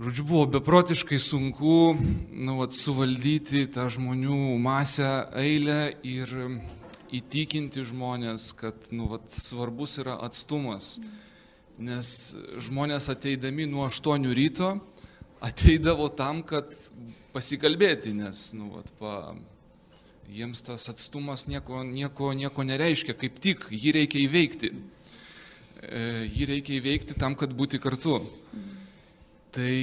[0.00, 1.92] Žodžiu, buvo beprotiškai sunku
[2.32, 6.32] nu, vat, suvaldyti tą žmonių masę eilę ir
[7.12, 10.94] įtikinti žmonės, kad nu, vat, svarbus yra atstumas.
[11.76, 12.32] Nes
[12.64, 14.70] žmonės ateidami nuo 8 ryto
[15.44, 16.72] ateidavo tam, kad
[17.36, 19.36] pasikalbėti, nes nu, vat, pa,
[20.32, 24.72] jiems tas atstumas nieko, nieko, nieko nereiškia, kaip tik jį reikia įveikti.
[25.84, 28.22] E, jį reikia įveikti tam, kad būti kartu.
[29.50, 29.74] Tai,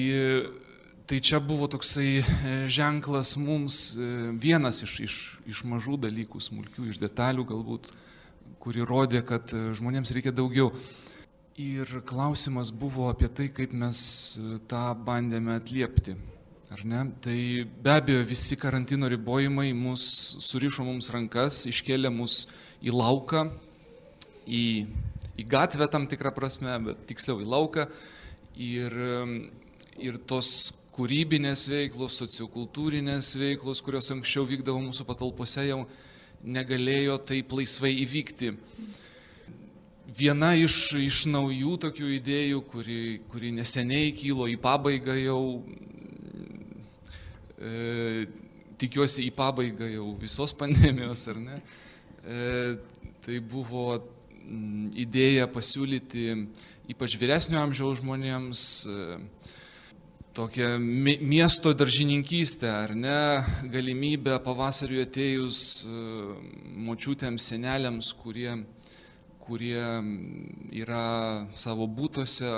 [1.05, 2.23] tai čia buvo toksai e,
[2.71, 7.89] ženklas mums, e, vienas iš, iš, iš mažų dalykų, smulkių, iš detalių galbūt,
[8.63, 10.71] kuri rodė, kad žmonėms reikia daugiau.
[11.59, 13.99] Ir klausimas buvo apie tai, kaip mes
[14.71, 16.15] tą bandėme atliepti.
[16.71, 17.05] Ar ne?
[17.23, 17.37] Tai
[17.83, 20.03] be abejo visi karantino ribojimai mus
[20.43, 22.45] surišo mums rankas, iškėlė mus
[22.83, 23.47] į lauką,
[24.47, 24.65] į,
[25.39, 27.87] į gatvę tam tikrą prasme, bet tiksliau į lauką.
[28.57, 28.93] Ir,
[30.01, 35.83] ir tos kūrybinės veiklos, sociokultūrinės veiklos, kurios anksčiau vykdavo mūsų patalpose, jau
[36.41, 38.55] negalėjo taip laisvai įvykti.
[40.17, 45.41] Viena iš, iš naujų tokių idėjų, kuri, kuri neseniai kylo į pabaigą jau
[47.61, 48.25] e,
[48.81, 51.61] tikiuosi į pabaigą jau visos pandemijos, ar ne,
[52.25, 52.77] e,
[53.21, 53.99] tai buvo
[54.97, 56.31] idėja pasiūlyti
[56.87, 59.17] ypač vyresnio amžiaus žmonėms e,
[60.37, 63.19] tokią miesto daržininkystę, ar ne,
[63.73, 65.97] galimybę pavasariu atėjus e,
[66.87, 68.53] močiutėms, seneliams, kurie,
[69.43, 69.83] kurie
[70.79, 71.03] yra
[71.59, 72.53] savo būtose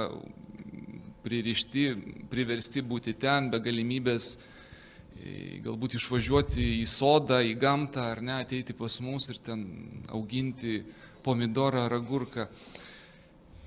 [1.26, 1.88] pririšti,
[2.30, 4.36] priversti būti ten be galimybės
[5.66, 9.66] galbūt išvažiuoti į sodą, į gamtą ar ne, ateiti pas mus ir ten
[10.16, 10.84] auginti
[11.26, 12.46] pomidorą ar agurką.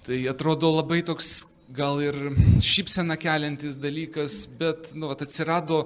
[0.02, 2.16] Tai atrodo labai toks gal ir
[2.58, 5.84] šypsena keliantis dalykas, bet nu, atsirado,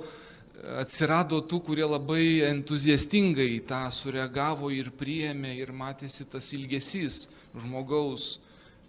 [0.80, 8.40] atsirado tų, kurie labai entuziastingai tą sureagavo ir priėmė ir matėsi tas ilgesys žmogaus,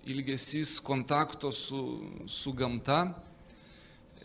[0.07, 1.83] ilgesys kontakto su,
[2.25, 3.05] su gamta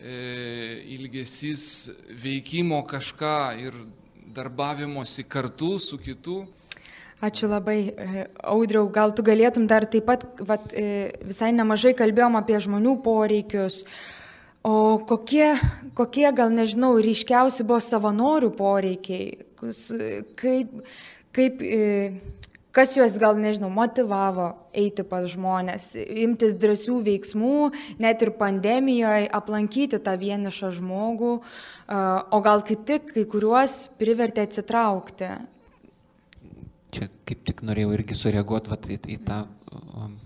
[0.03, 3.75] E, ilgesys veikimo kažką ir
[4.35, 6.41] darbavimosi kartu su kitu.
[7.23, 8.89] Ačiū labai, e, Audriau.
[8.91, 13.85] Gal tu galėtum dar taip pat, vat, e, visai nemažai kalbėjom apie žmonių poreikius.
[14.63, 15.53] O kokie,
[15.95, 19.39] kokie gal nežinau, ryškiausi buvo savanorių poreikiai?
[20.39, 20.71] Kaip,
[21.35, 21.63] kaip
[22.73, 27.71] kas juos gal, nežinau, motivavo eiti pas žmonės, imtis drąsių veiksmų,
[28.03, 31.33] net ir pandemijoje aplankyti tą vienišą žmogų,
[32.33, 35.33] o gal kaip tik kai kuriuos privertė atsitraukti.
[36.93, 39.39] Čia kaip tik norėjau irgi sureaguoti vat, į, į tą
[39.73, 40.17] um,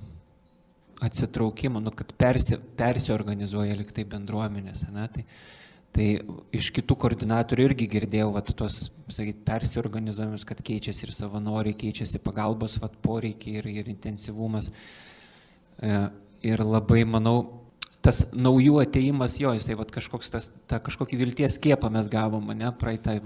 [1.05, 4.87] atsitraukimą, nu, kad persi, persiorganizuoja liktai bendruomenės.
[4.91, 5.07] Ne?
[5.13, 5.25] Tai,
[5.97, 6.05] Tai
[6.53, 12.75] iš kitų koordinatorių irgi girdėjau, vat, tos, sakyt, persiorganizavimus, kad keičiasi ir savanoriai, keičiasi pagalbos
[12.83, 14.67] vat, poreikiai ir, ir intensyvumas.
[15.81, 15.95] E,
[16.45, 17.39] ir labai, manau,
[18.05, 22.71] tas naujų ateimas, jo, jisai vat, kažkoks tas, tą kažkokį vilties skiepą mes gavom, ne,
[22.79, 23.17] praeitą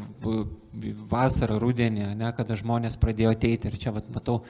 [1.12, 4.42] vasarą, rudenį, ne, kada žmonės pradėjo ateiti ir čia, vat, matau,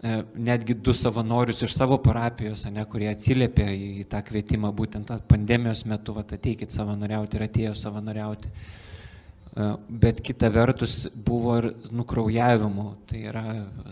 [0.00, 3.66] E, netgi du savanorius iš savo parapijos, ne, kurie atsiliepė
[4.00, 8.52] į tą kvietimą būtent pandemijos metu, va, ateikit savanoriauti ir atėjo savanoriauti.
[9.56, 13.44] E, bet kita vertus buvo ir nukraujavimų, tai yra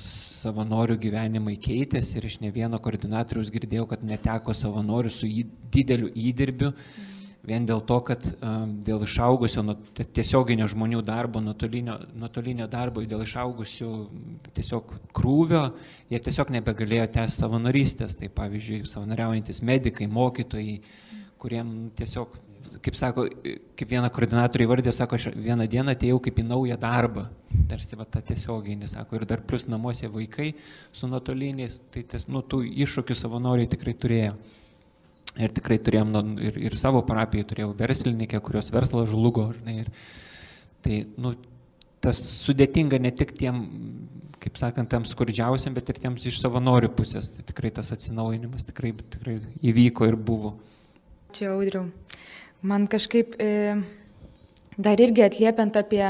[0.03, 5.31] savanorių gyvenimai keitėsi ir iš ne vieno koordinatoriaus girdėjau, kad neteko savanorių su
[5.75, 6.73] dideliu įdirbiu.
[7.49, 8.25] Vien dėl to, kad
[8.85, 9.63] dėl išaugusio
[9.97, 13.93] tiesioginio žmonių darbo, nuotolinio, nuotolinio darbo, dėl išaugusių
[14.59, 15.63] tiesiog krūvio,
[16.13, 18.19] jie tiesiog nebegalėjo tęsti savanorystės.
[18.21, 20.77] Tai pavyzdžiui, savanoriaujantis medikai, mokytojai,
[21.41, 22.37] kuriem tiesiog
[22.85, 23.27] kaip sako,
[23.79, 27.27] kaip viena koordinatorė įvardė, sako, aš vieną dieną atėjau kaip į naują darbą.
[27.71, 30.53] Tarsi va tą tiesioginį, sako, ir dar plus namuose vaikai
[30.93, 34.37] su nuotoliniais, tai ties, nu, tų iššūkių savanoriai tikrai turėjo.
[35.39, 39.85] Ir tikrai turėjom, nu, ir, ir savo parapijai turėjau verslininkę, kurios verslas žlugo, žinai.
[39.85, 39.93] Ir,
[40.83, 41.37] tai, nu,
[42.03, 43.61] tas sudėtinga ne tik tiem,
[44.43, 47.33] kaip sakant, tam skurdžiausiam, bet ir tiems iš savanorių pusės.
[47.35, 49.39] Tai tikrai tas atsinaujinimas tikrai, tikrai
[49.73, 50.57] įvyko ir buvo.
[51.37, 51.89] Čia audriau.
[52.63, 53.77] Man kažkaip e,
[54.75, 56.09] dar irgi atliepiant apie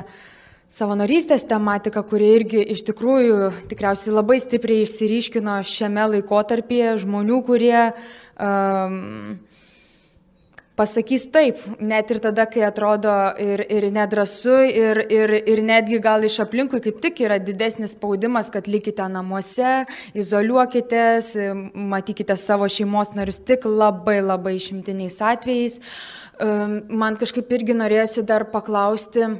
[0.72, 9.36] savanorystės tematiką, kuri irgi iš tikrųjų tikriausiai labai stipriai išsiryškino šiame laikotarpyje žmonių, kurie um,
[10.78, 13.12] pasakys taip, net ir tada, kai atrodo
[13.42, 18.52] ir, ir nedrasu, ir, ir, ir netgi gal iš aplinkui kaip tik yra didesnis spaudimas,
[18.54, 19.82] kad likite namuose,
[20.18, 21.34] izoliuokitės,
[21.74, 25.80] matykite savo šeimos narius tik labai labai išimtiniais atvejais.
[26.38, 29.32] Man kažkaip irgi norėjusi dar paklausti,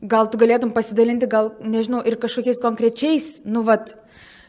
[0.00, 3.96] gal tu galėtum pasidalinti, gal, nežinau, ir kažkokiais konkrečiais, nu, vat,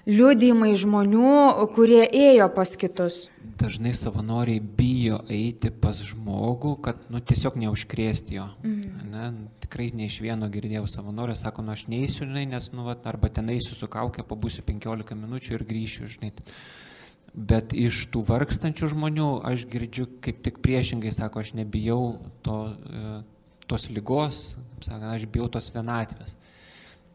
[0.09, 1.33] liūdėjimai žmonių,
[1.75, 3.25] kurie ėjo pas kitus.
[3.61, 8.47] Dažnai savanoriai bijo eiti pas žmogų, kad nu, tiesiog neužkrėsti jo.
[8.65, 9.09] Mhm.
[9.11, 9.25] Ne,
[9.61, 13.29] tikrai ne iš vieno girdėjau savanorio, sako, nu aš neįsiu, žinai, nes, nu, vat, arba
[13.29, 16.31] ten eisiu su kaukė, pabūsiu 15 minučių ir grįšiu, žinai.
[17.31, 22.01] Bet iš tų vargstančių žmonių aš girdžiu kaip tik priešingai, sako, aš nebijau
[22.43, 23.11] to, e,
[23.71, 24.41] tos lygos,
[24.83, 26.35] sako, aš bijau tos vienatvės.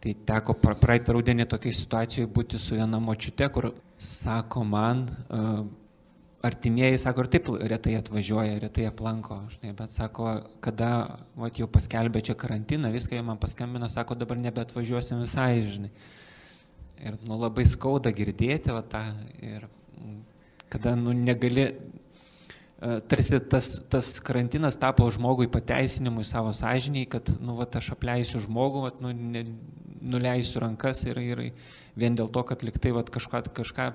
[0.01, 5.65] Tai teko praeitą rudenį tokiai situacijoje būti su viena močiute, kur sako man, uh,
[6.45, 10.29] artimieji, sako, ir taip retai atvažiuoja, retai aplanko, žinai, bet sako,
[10.65, 10.91] kada
[11.39, 15.93] vat, jau paskelbė čia karantiną, viską jie man paskambino, sako, dabar nebeatvažiuosim visai, žinai.
[17.07, 19.03] Ir nu, labai skauda girdėti va, tą
[19.45, 19.67] ir
[20.73, 27.57] kada nu, negali, e, tarsi tas, tas karantinas tapo žmogui pateisinimui savo sąžiniai, kad nu,
[27.61, 29.45] vat, aš apleisiu žmogų, vat, nu, ne,
[30.07, 31.47] nuleisiu rankas ir, ir
[31.97, 33.91] vien dėl to, kad liktai vat, kažką, kažką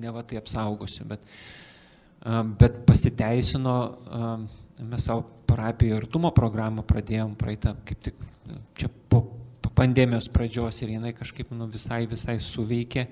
[0.00, 1.06] ne va tai apsaugosiu.
[1.12, 1.59] Bet, e,
[2.60, 3.76] bet pasiteisino,
[4.80, 8.24] mes savo parapijoje artumo programą pradėjom praeitą, kaip tik
[8.78, 9.24] čia po
[9.80, 13.06] pandemijos pradžios ir jinai kažkaip nu, visai, visai suveikė,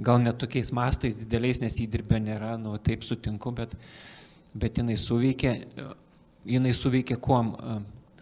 [0.00, 3.74] gal net tokiais mastais dideliais, nes įdirbė nėra, nu taip sutinku, bet,
[4.56, 5.52] bet jinai suveikė,
[6.48, 7.52] jinai suveikė kuom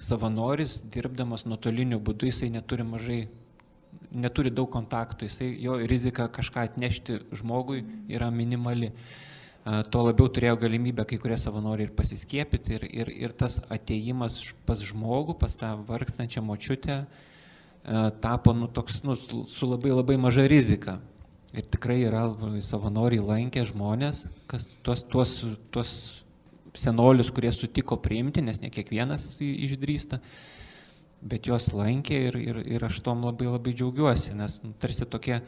[0.02, 3.20] savanoris, dirbdamas nuotoliniu būdu, jisai neturi mažai,
[4.10, 8.90] neturi daug kontaktų, jisai, jo rizika kažką atnešti žmogui yra minimali.
[9.62, 14.80] Tuo labiau turėjo galimybę kai kurie savanoriai ir pasiskiepyti ir, ir, ir tas ateimas pas
[14.82, 17.30] žmogų, pas tą vargstančią močiutę, uh,
[18.20, 21.00] tapo nu, toks nu, su labai labai maža rizika.
[21.52, 22.24] Ir tikrai yra
[22.64, 25.32] savanoriai lankė žmonės, kas, tuos, tuos,
[25.74, 25.90] tuos
[26.72, 30.20] senolius, kurie sutiko priimti, nes ne kiekvienas išdrįsta,
[31.20, 35.42] bet juos lankė ir, ir, ir aš tom labai labai džiaugiuosi, nes nu, tarsi tokie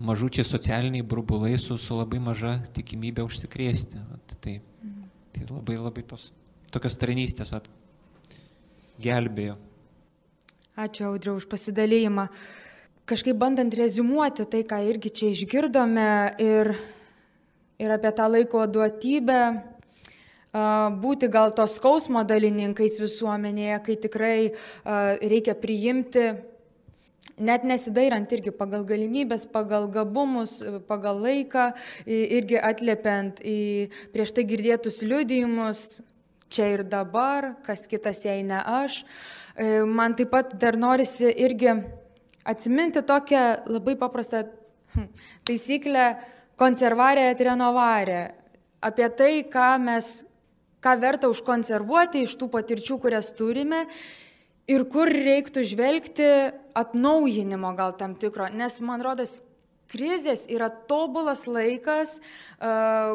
[0.00, 4.00] mažučiai socialiniai burbulai su, su labai maža tikimybė užsikrėsti.
[4.40, 4.54] Tai,
[5.34, 6.30] tai labai labai tos
[6.72, 7.66] tokios tarnystės vat,
[9.02, 9.58] gelbėjo.
[10.80, 12.28] Ačiū Audriu už pasidalėjimą.
[13.10, 16.70] Kažkaip bandant rezumuoti tai, ką irgi čia išgirdome ir,
[17.82, 19.40] ir apie tą laiko duotybę,
[21.02, 24.38] būti gal tos skausmo dalininkais visuomenėje, kai tikrai
[25.20, 26.30] reikia priimti,
[27.40, 31.70] net nesidairant irgi pagal galimybės, pagal gabumus, pagal laiką,
[32.06, 33.58] irgi atliepiant į
[34.14, 36.02] prieš tai girdėtus liudijimus,
[36.50, 39.04] čia ir dabar, kas kitas jei ne aš.
[39.54, 41.72] E, man taip pat dar norisi irgi
[42.44, 44.44] atsiminti tokią labai paprastą
[44.94, 45.06] hm,
[45.46, 46.06] taisyklę
[46.60, 48.22] konservarė et renovarė.
[48.80, 50.10] Apie tai, ką mes,
[50.82, 53.84] ką verta užkonservuoti iš tų patirčių, kurias turime
[54.70, 56.28] ir kur reiktų žvelgti
[56.78, 58.46] atnaujinimo gal tam tikro.
[58.54, 59.40] Nes man rodas,
[59.90, 62.70] krizės yra tobulas laikas, e,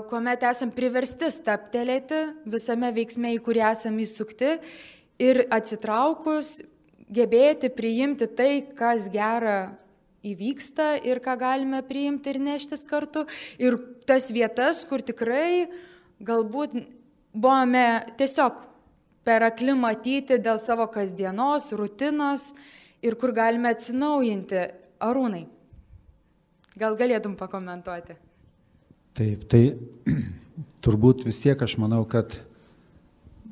[0.10, 4.58] kuomet esam priversti staptelėti visame veiksme, į kurį esame įsukti
[5.24, 6.60] ir atsitraukus
[7.08, 9.76] gebėti priimti tai, kas gera
[10.26, 13.26] įvyksta ir ką galime priimti ir neštis kartu.
[13.62, 13.78] Ir
[14.10, 15.70] tas vietas, kur tikrai
[16.20, 16.76] galbūt
[17.36, 17.86] buvome
[18.18, 18.64] tiesiog
[19.26, 22.52] per akli matyti dėl savo kasdienos, rutinos
[23.06, 24.66] ir kur galime atsinaujinti.
[25.06, 25.44] Arūnai,
[26.80, 28.16] gal galėtum pakomentuoti?
[29.16, 29.64] Taip, tai
[30.86, 32.38] turbūt vis tiek aš manau, kad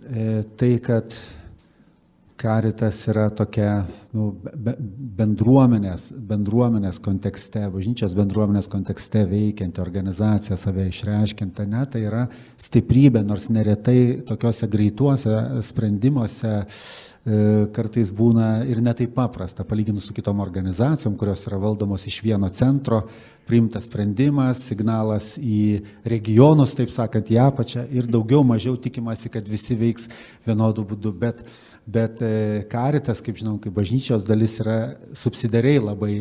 [0.08, 1.12] e, tai, kad
[2.44, 4.74] Karitas yra tokia nu, be,
[5.16, 12.26] bendruomenės, bendruomenės kontekste, bažnyčios bendruomenės kontekste veikianti organizacija, save išreiškinta, ne, tai yra
[12.60, 16.54] stiprybė, nors neretai tokiuose greituose sprendimuose
[17.24, 17.36] E,
[17.72, 23.00] kartais būna ir netaip paprasta, palyginus su kitom organizacijom, kurios yra valdomos iš vieno centro,
[23.48, 29.80] priimtas sprendimas, signalas į regionus, taip sakant, į apačią ir daugiau mažiau tikimasi, kad visi
[29.80, 30.10] veiks
[30.44, 31.14] vienodų būdų.
[31.24, 31.46] Bet
[31.86, 32.22] bet
[32.72, 34.78] karitas, kaip žinom, kaip bažnyčios dalis yra
[35.20, 36.14] subsidiariai labai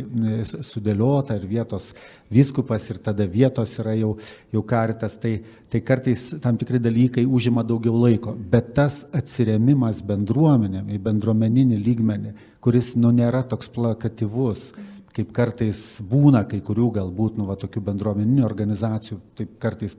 [0.42, 1.92] sudėliota ir vietos
[2.32, 4.16] viskupas ir tada vietos yra jau,
[4.50, 5.36] jau karitas, tai,
[5.70, 12.34] tai kartais tam tikri dalykai užima daugiau laiko, bet tas atsiremimas bendruomenėm, į bendruomeninį lygmenį,
[12.62, 14.72] kuris nu nėra toks plakatyvus,
[15.12, 19.96] kaip kartais būna kai kurių galbūt, nu, va, tokių bendruomeninių organizacijų, taip kartais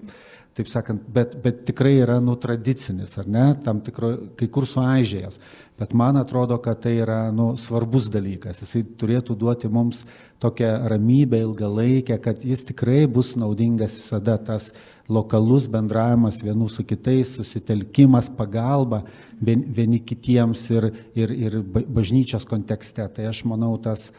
[0.54, 5.40] taip sakant, bet, bet tikrai yra nu tradicinis, ar ne, tam tikro, kai kur suaižėjęs.
[5.80, 8.62] Bet man atrodo, kad tai yra nu, svarbus dalykas.
[8.62, 10.04] Jisai turėtų duoti mums
[10.44, 14.70] tokią ramybę ilgalaikę, kad jis tikrai bus naudingas visada tas
[15.10, 19.02] lokalus bendravimas vienų su kitais, susitelkimas, pagalba
[19.42, 23.10] vieni kitiems ir, ir, ir bažnyčios kontekste.
[23.10, 24.12] Tai aš manau, tas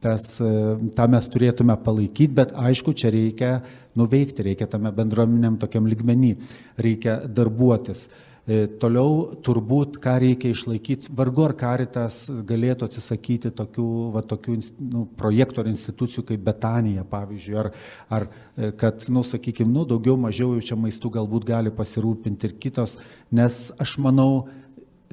[0.00, 0.50] tas, e,
[0.96, 3.52] tą mes turėtume palaikyti, bet aišku, čia reikia
[3.98, 6.34] nuveikti, reikia tame bendruomeniam tokiam ligmenį,
[6.80, 8.08] reikia darbuotis.
[8.50, 14.56] E, toliau turbūt, ką reikia išlaikyti, vargu ar karitas galėtų atsisakyti tokių, va, tokių
[14.90, 17.70] nu, projektų ar institucijų kaip Betanija, pavyzdžiui, ar,
[18.08, 18.26] ar
[18.56, 22.96] e, kad, nu, sakykime, nu, daugiau mažiau jau čia maistų galbūt gali pasirūpinti ir kitos,
[23.30, 24.48] nes aš manau,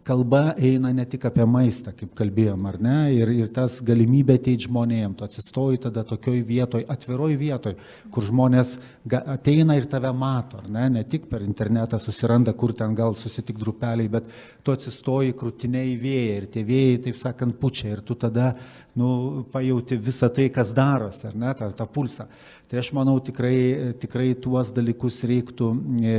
[0.08, 4.68] kalba eina ne tik apie maistą, kaip kalbėjom, ar ne, ir, ir tas galimybė ateiti
[4.68, 7.76] žmonėm, tu atsistoji tada tokioj vietoj, atviroj vietoj,
[8.14, 8.78] kur žmonės
[9.20, 13.60] ateina ir tave mato, ar ne, ne tik per internetą susiranda, kur ten gal susitik
[13.60, 14.32] grupeliai, bet
[14.64, 18.54] tu atsistoji krūtiniai vėjai ir tie vėjai, taip sakant, pučia ir tu tada,
[18.98, 19.10] nu,
[19.52, 22.28] pajauti visą tai, kas darosi, ar ne, tą, tą pulsą.
[22.68, 25.70] Tai aš manau, tikrai, tikrai tuos dalykus reiktų,
[26.04, 26.16] e,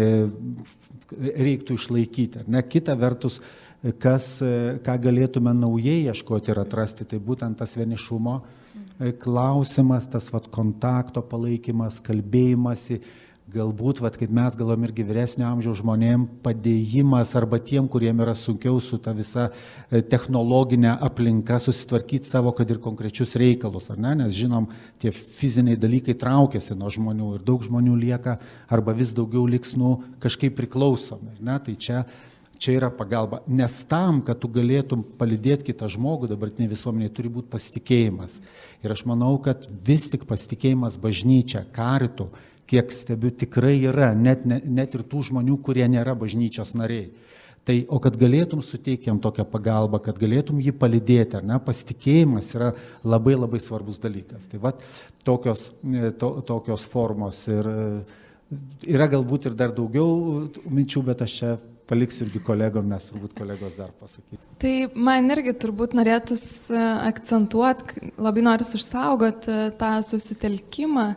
[1.49, 2.63] reiktų išlaikyti, ar ne.
[2.63, 3.41] Kita vertus,
[4.03, 10.33] kas, e, ką galėtume naujai ieškoti ir atrasti, tai būtent tas vienišumo e, klausimas, tas
[10.35, 13.01] vat, kontakto palaikymas, kalbėjimasi,
[13.49, 18.77] galbūt, vat, kaip mes galvom irgi vyresnio amžiaus žmonėm, padėjimas arba tiem, kuriem yra sunkiau
[18.85, 24.35] su ta visa e, technologinė aplinka susitvarkyti savo, kad ir konkrečius reikalus, ar ne, nes
[24.37, 24.69] žinom,
[25.01, 28.37] tie fiziniai dalykai traukiasi nuo žmonių ir daug žmonių lieka
[28.69, 32.03] arba vis daugiau liks nu kažkaip priklausomi, ne, tai čia
[32.59, 33.39] Čia yra pagalba.
[33.47, 38.41] Nes tam, kad tu galėtum palidėti kitą žmogų, dabartinė visuomenė turi būti pasitikėjimas.
[38.83, 42.27] Ir aš manau, kad vis tik pasitikėjimas bažnyčia, karitų,
[42.69, 47.13] kiek stebiu, tikrai yra, net, net, net ir tų žmonių, kurie nėra bažnyčios nariai.
[47.69, 52.49] Tai, o kad galėtum suteikti jam tokią pagalbą, kad galėtum jį palidėti, ar ne, pasitikėjimas
[52.57, 52.71] yra
[53.05, 54.49] labai labai svarbus dalykas.
[54.49, 54.73] Tai va,
[55.21, 57.83] tokios, e, to, tokios formos ir e,
[58.89, 61.53] yra galbūt ir dar daugiau minčių, bet aš čia
[61.89, 64.41] paliksiu irgi kolegom, nes turbūt kolegos dar pasakyti.
[64.61, 64.75] Tai
[65.09, 71.11] man irgi turbūt norėtųsi e, akcentuoti, labai noris išsaugoti e, tą susitelkimą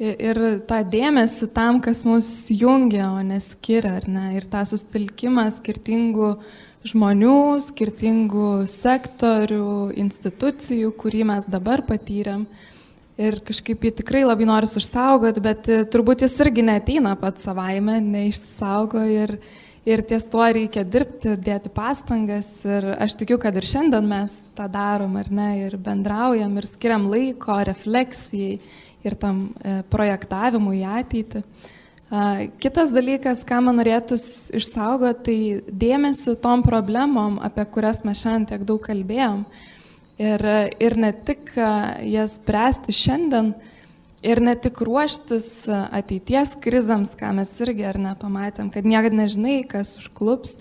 [0.00, 4.26] ir tą dėmesį tam, kas mus jungia, o neskiria, ar ne?
[4.38, 6.30] Ir tą susitelkimą skirtingų
[6.88, 12.46] žmonių, skirtingų sektorių, institucijų, kurį mes dabar patyrėm.
[13.20, 17.98] Ir kažkaip jį tikrai labai noris išsaugoti, bet e, turbūt jis irgi neteina pat savaime,
[18.00, 19.34] neišsisaugo ir,
[19.90, 22.52] Ir ties tuo reikia dirbti, dėti pastangas.
[22.68, 27.08] Ir aš tikiu, kad ir šiandien mes tą darom, ar ne, ir bendraujam, ir skiriam
[27.10, 28.60] laiko refleksijai
[29.02, 31.42] ir tam e, projektavimui į ateitį.
[32.58, 34.24] Kitas dalykas, ką man norėtus
[34.58, 39.44] išsaugoti, tai dėmesį tom problemom, apie kurias mes šiandien tiek daug kalbėjom.
[40.20, 40.42] Ir,
[40.82, 43.52] ir ne tik jas spręsti šiandien,
[44.20, 49.94] Ir ne tik ruoštis ateities krizams, ką mes irgi ar nepamatėm, kad niekada nežinai, kas
[49.96, 50.58] užklups,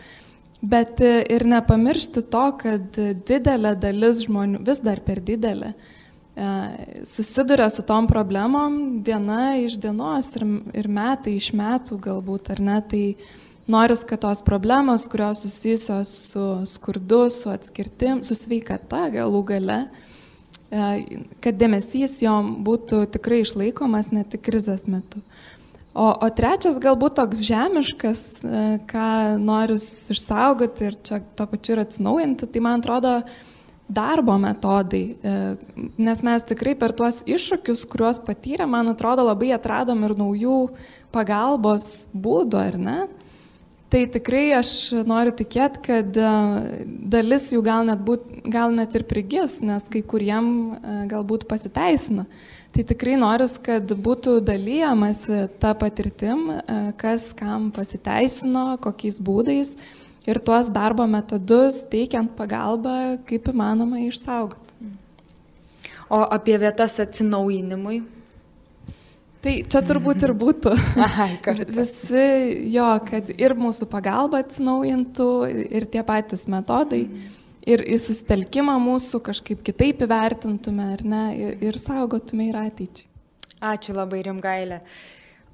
[0.64, 5.74] bet ir nepamiršti to, kad didelė dalis žmonių, vis dar per didelė,
[7.03, 10.47] susiduria su tom problemom diena iš dienos ir,
[10.80, 13.05] ir metai iš metų galbūt, ar ne, tai
[13.68, 20.09] noris, kad tos problemos, kurios susijusios su skurdu, su atskirtim, su sveikata galų gale, E,
[20.70, 25.24] kad dėmesys jom būtų tikrai išlaikomas ne tik krizės metu.
[25.97, 29.07] O, o trečias galbūt toks žemiškas, e, ką
[29.41, 33.15] noriu išsaugoti ir čia to pačiu ir atsinaujinti, tai man atrodo
[33.89, 35.34] darbo metodai, e,
[35.97, 40.59] nes mes tikrai per tuos iššūkius, kuriuos patyrė, man atrodo labai atradom ir naujų
[41.15, 42.99] pagalbos būdų, ar ne?
[43.90, 44.72] Tai tikrai aš
[45.10, 46.32] noriu tikėti, kad e,
[47.10, 50.46] dalis jų gal net, būt, gal net ir prigis, nes kai kuriem
[50.78, 52.28] e, galbūt pasiteisina.
[52.70, 59.74] Tai tikrai noris, kad būtų dalyjamasi tą patirtim, e, kas kam pasiteisino, kokiais būdais
[60.30, 64.94] ir tuos darbo metodus teikiant pagalbą, kaip įmanoma išsaugoti.
[66.14, 68.04] O apie vietas atsinaujinimui
[69.40, 70.74] Tai čia turbūt ir būtų.
[71.06, 71.30] Aha,
[71.72, 72.24] Visi
[72.74, 75.28] jo, kad ir mūsų pagalba atsinaujintų,
[75.80, 77.06] ir tie patys metodai,
[77.64, 83.08] ir į susitelkimą mūsų kažkaip kitaip įvertintume, ar ne, ir, ir saugotume ir ateičiai.
[83.70, 84.82] Ačiū labai rimgailė.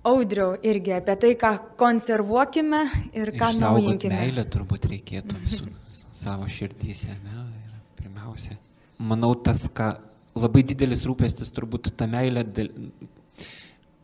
[0.05, 2.81] Audriau irgi apie tai, ką konservuokime
[3.17, 4.17] ir ką Išsaugot naujinkime.
[4.19, 5.69] Meilę turbūt reikėtų visų
[6.25, 7.45] savo širdyse, ne?
[7.65, 8.57] Ir pirmiausia.
[9.01, 9.95] Manau, tas, ką
[10.37, 12.45] labai didelis rūpestis turbūt ta meilė.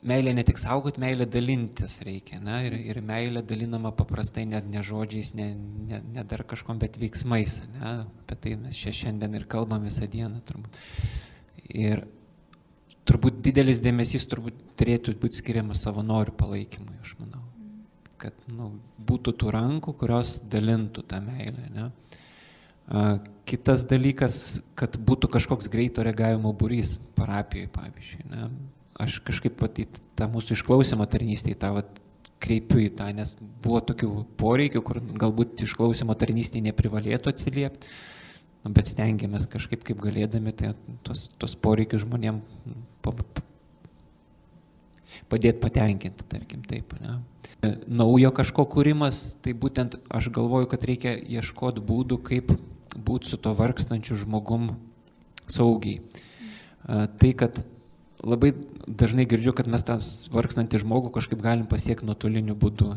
[0.08, 2.40] Meilė ne tik saugot, meilė dalintis reikia.
[2.44, 2.58] Ne?
[2.68, 5.52] Ir, ir meilė dalinama paprastai net ne žodžiais, ne,
[5.90, 7.60] ne, ne dar kažkom, bet veiksmais.
[7.76, 7.94] Ne?
[8.24, 10.80] Apie tai mes čia šiandien ir kalbam visą dieną turbūt.
[11.72, 12.04] Ir
[13.08, 17.46] turbūt didelis dėmesys turbūt turėtų būti skiriamas savanorių palaikymui, aš manau.
[18.22, 21.70] Kad nu, būtų tų rankų, kurios dalintų tą meilę.
[21.74, 21.88] Ne?
[23.50, 28.28] Kitas dalykas, kad būtų kažkoks greito reagavimo būrys parapijoje, pavyzdžiui.
[28.34, 28.50] Ne?
[29.00, 29.88] Aš kažkaip pat į
[30.20, 32.02] tą mūsų išklausimo tarnystę, į tą vat,
[32.42, 37.92] kreipiu į tą, nes buvo tokių poreikių, kur galbūt išklausimo tarnystė neprivalėtų atsiliepti,
[38.66, 40.74] bet stengiamės kažkaip kaip galėdami tai
[41.06, 42.42] tos, tos poreikius žmonėm
[43.06, 43.46] pa- pa-
[45.32, 46.94] padėti patenkinti, tarkim taip.
[47.02, 47.20] Ne?
[47.88, 52.54] Naujo kažko kūrimas, tai būtent aš galvoju, kad reikia ieškoti būdų, kaip
[52.98, 54.74] būti su to vargstančiu žmogum
[55.52, 56.02] saugiai.
[56.86, 57.62] Tai, kad
[58.24, 58.52] labai
[58.88, 59.98] dažnai girdžiu, kad mes tą
[60.34, 62.94] vargstantį žmogų kažkaip galim pasiekti nuotoliniu būdu.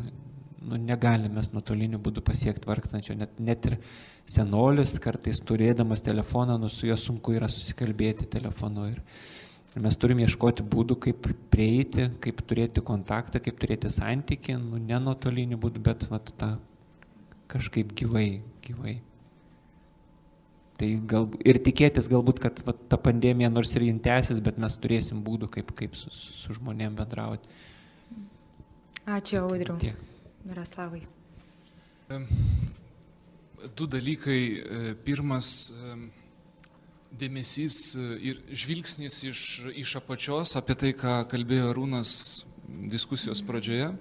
[0.64, 3.16] Nu, negalim mes nuotoliniu būdu pasiekti vargstančio.
[3.20, 3.78] Net, net ir
[4.28, 8.88] senolis kartais turėdamas telefoną, nu, su juo sunku yra susikalbėti telefonu.
[8.92, 9.00] Ir,
[9.76, 15.00] ir mes turim ieškoti būdų, kaip prieiti, kaip turėti kontaktą, kaip turėti santyki, nu, ne
[15.04, 16.54] nuotoliniu būdu, bet vat, tą
[17.52, 18.28] kažkaip gyvai,
[18.64, 18.98] gyvai.
[20.74, 24.74] Tai gal, ir tikėtis galbūt, kad va, ta pandemija nors ir jin tęsis, bet mes
[24.82, 27.50] turėsim būdų, kaip, kaip su, su, žmonėm bendrauti.
[29.04, 29.76] Ačiū, Audriu.
[29.78, 30.00] Tiek.
[30.44, 31.04] Miroslavai.
[33.76, 34.40] Du dalykai.
[34.40, 35.70] E, Pirmas
[37.18, 42.12] dėmesys e, ir žvilgsnis iš, iš apačios apie tai, ką kalbėjo Rūnas
[42.90, 43.92] diskusijos pradžioje.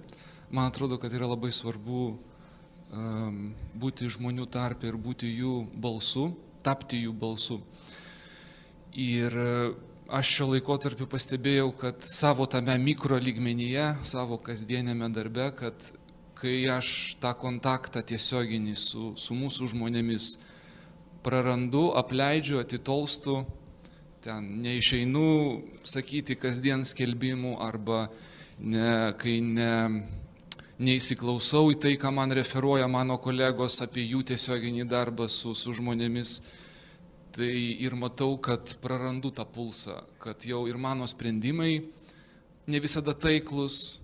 [0.50, 3.38] Man atrodo, kad yra labai svarbu um,
[3.78, 6.28] būti žmonių tarpe ir būti jų balsu,
[6.64, 7.60] tapti jų balsu.
[8.94, 9.50] Ir e,
[10.08, 15.92] aš šio laikotarpiu pastebėjau, kad savo tame mikro lygmenyje, savo kasdienėme darbe, kad
[16.38, 20.34] kai aš tą kontaktą tiesioginį su, su mūsų žmonėmis
[21.24, 23.40] prarandu, apleidžiu, atitolstu,
[24.24, 25.28] ten neišeinu
[25.88, 28.06] sakyti kasdien skelbimų arba
[28.60, 29.72] ne, kai ne,
[30.78, 36.40] neįsiklausau į tai, ką man referuoja mano kolegos apie jų tiesioginį darbą su, su žmonėmis,
[37.34, 37.50] tai
[37.82, 41.82] ir matau, kad prarandu tą pulsą, kad jau ir mano sprendimai
[42.66, 43.98] ne visada taiklus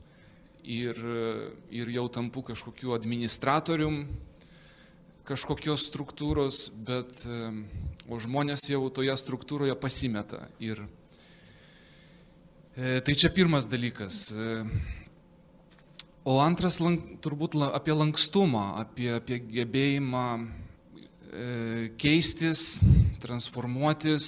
[0.62, 0.98] ir,
[1.70, 4.04] ir jau tampu kažkokiu administratorium
[5.30, 7.22] kažkokios struktūros, bet
[8.10, 10.42] o žmonės jau toje struktūroje pasimeta.
[10.58, 10.82] Ir
[12.74, 14.32] e, tai čia pirmas dalykas.
[14.34, 14.64] E,
[16.30, 21.46] O antras lank, turbūt la, apie lankstumą, apie, apie gebėjimą e,
[21.98, 22.84] keistis,
[23.18, 24.26] transformuotis,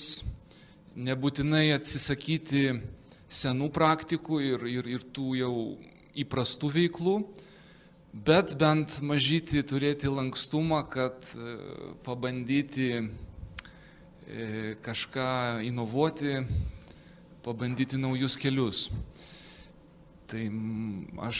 [0.98, 2.64] nebūtinai atsisakyti
[3.30, 5.52] senų praktikų ir, ir, ir tų jau
[6.24, 7.14] įprastų veiklų,
[8.12, 11.54] bet bent mažyti turėti lankstumą, kad e,
[12.02, 13.04] pabandyti e,
[14.82, 15.30] kažką
[15.70, 16.40] inovuoti,
[17.46, 18.88] pabandyti naujus kelius.
[20.32, 20.46] Tai
[21.28, 21.38] aš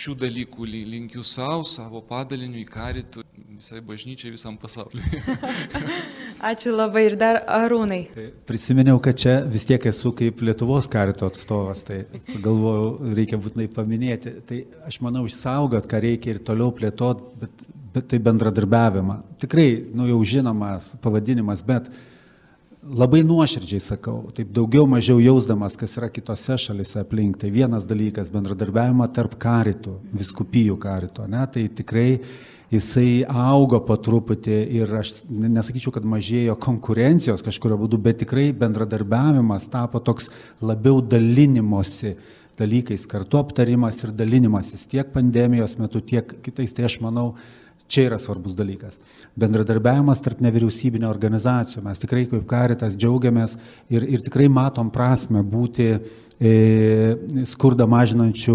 [0.00, 3.24] šių dalykų li- linkiu savo, savo padaliniui, karitų,
[3.58, 5.20] visai bažnyčiai, visam pasauliui.
[6.50, 8.00] Ačiū labai ir dar Arūnai.
[8.48, 12.02] Prisiminiau, kad čia vis tiek esu kaip Lietuvos karito atstovas, tai
[12.32, 14.34] galvojau, reikia būtinai paminėti.
[14.48, 19.20] Tai aš manau, išsaugot, ką reikia ir toliau plėtot, bet, bet tai bendradarbiavimą.
[19.44, 21.92] Tikrai, nu jau žinomas pavadinimas, bet
[22.84, 27.38] labai nuoširdžiai sakau, taip daugiau mažiau jausdamas, kas yra kitose šalise aplink.
[27.40, 31.28] Tai vienas dalykas- bendradarbiavimą tarp karitų, viskupijų karito.
[31.28, 31.46] Ne?
[31.46, 32.20] Tai tikrai
[32.70, 38.52] jisai augo po truputį ir aš ne- nesakyčiau, kad mažėjo konkurencijos kažkurio būdu, bet tikrai
[38.52, 40.30] bendradarbiavimas tapo toks
[40.60, 42.16] labiau dalinimosi
[42.56, 47.34] dalykais, kartu aptarimas ir dalinimasis tiek pandemijos metu, tiek kitais, tai aš manau,
[47.88, 48.98] Čia yra svarbus dalykas.
[49.38, 51.82] Bendradarbiavimas tarp nevyriausybinio organizacijų.
[51.84, 53.58] Mes tikrai kaip karitas džiaugiamės
[53.92, 55.90] ir, ir tikrai matom prasme būti
[56.42, 57.14] E,
[57.46, 58.54] skurdą mažinančių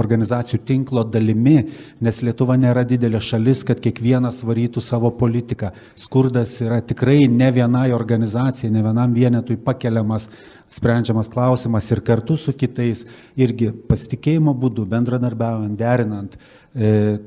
[0.00, 1.66] organizacijų tinklo dalimi,
[2.00, 5.68] nes Lietuva nėra didelė šalis, kad kiekvienas varytų savo politiką.
[6.00, 10.30] Skurdas yra tikrai ne vienai organizacijai, ne vienam vienetui pakeliamas,
[10.72, 13.04] sprendžiamas klausimas ir kartu su kitais
[13.36, 16.40] irgi pasitikėjimo būdu, bendradarbiaujant, derinant,
[16.72, 17.18] e,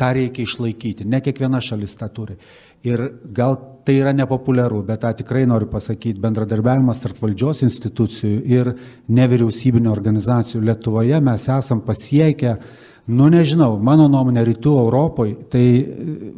[0.00, 1.06] tą reikia išlaikyti.
[1.08, 2.38] Ne kiekviena šalis tą turi.
[2.88, 3.02] Ir
[3.36, 8.72] gal tai yra nepopuliaru, bet tą tikrai noriu pasakyti, bendradarbiavimas tarp valdžios institucijų ir
[9.12, 12.56] nevyriausybinio organizacijų Lietuvoje mes esam pasiekę,
[13.12, 16.30] nu nežinau, mano nuomonė rytų Europoje, tai e,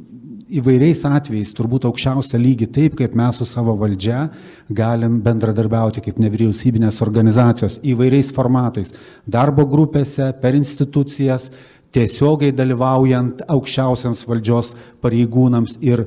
[0.58, 4.26] įvairiais atvejais turbūt aukščiausią lygį taip, kaip mes su savo valdžia
[4.70, 8.94] galim bendradarbiauti kaip nevyriausybinės organizacijos įvairiais formatais-
[9.36, 11.50] darbo grupėse, per institucijas,
[11.92, 14.74] tiesiogiai dalyvaujant aukščiausiams valdžios
[15.04, 16.04] pareigūnams ir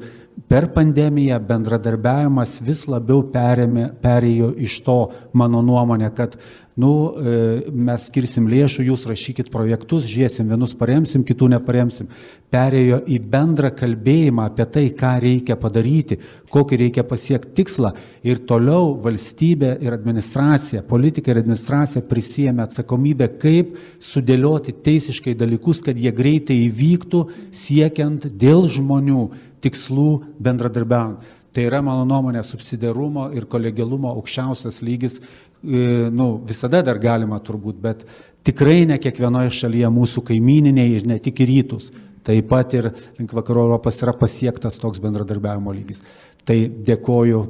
[0.50, 5.00] per pandemiją bendradarbiavimas vis labiau perėmė, perėjo iš to,
[5.34, 6.36] mano nuomonė, kad
[6.76, 7.36] nu, e,
[7.72, 12.10] mes skirsim lėšų, jūs rašykit projektus, žiūrėsim, vienus paremsim, kitų neparemsim.
[12.52, 16.20] Perėjo į bendrą kalbėjimą apie tai, ką reikia padaryti,
[16.52, 17.94] kokį reikia pasiekti tikslą.
[18.28, 25.96] Ir toliau valstybė ir administracija, politika ir administracija prisėmė atsakomybę, kaip sudėlioti teisiškai dalykus, kad
[25.96, 27.24] jie greitai įvyktų,
[27.56, 29.30] siekiant dėl žmonių
[29.64, 30.12] tikslų
[30.44, 31.24] bendradarbiaujant.
[31.56, 35.22] Tai yra, mano nuomonė, subsidiarumo ir kolegialumo aukščiausias lygis,
[35.66, 38.06] nu, visada dar galima turbūt, bet
[38.46, 41.92] tikrai ne kiekvienoje šalyje mūsų kaimininiai ir ne tik į rytus.
[42.26, 42.90] Taip pat ir
[43.20, 46.02] link vakarų Europos yra pasiektas toks bendradarbiavimo lygis.
[46.46, 46.58] Tai
[46.88, 47.42] dėkoju,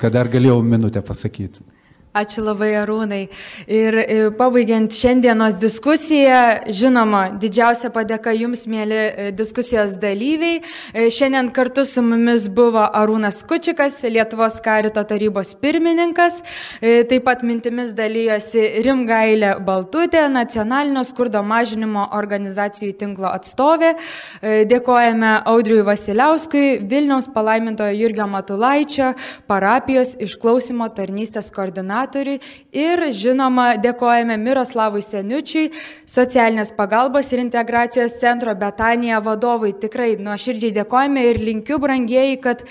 [0.00, 1.64] kad dar galėjau minutę pasakyti.
[2.18, 3.20] Ačiū labai Arūnai.
[3.70, 6.38] Ir e, pabaigiant šiandienos diskusiją,
[6.74, 10.58] žinoma, didžiausia padėka Jums, mėly e, diskusijos dalyviai.
[10.90, 16.40] E, šiandien kartu su mumis buvo Arūnas Kučikas, Lietuvos karito tarybos pirmininkas.
[16.80, 23.92] Taip pat mintimis dalyjosi Rimgailė Baltutė, nacionalinio skurdo mažinimo organizacijų tinklo atstovė.
[24.70, 29.12] Dėkojame Audriui Vasiliauskui, Vilniaus palaimintojo Jurgio Matulaičio,
[29.50, 32.40] parapijos išklausimo tarnystės koordinatoriui koordinatoriui
[32.72, 35.72] ir žinoma dėkojame Miroslavui Seniučiui,
[36.06, 39.74] socialinės pagalbos ir integracijos centro Betanija vadovui.
[39.78, 42.64] Tikrai nuoširdžiai dėkojame ir linkiu, brangieji, kad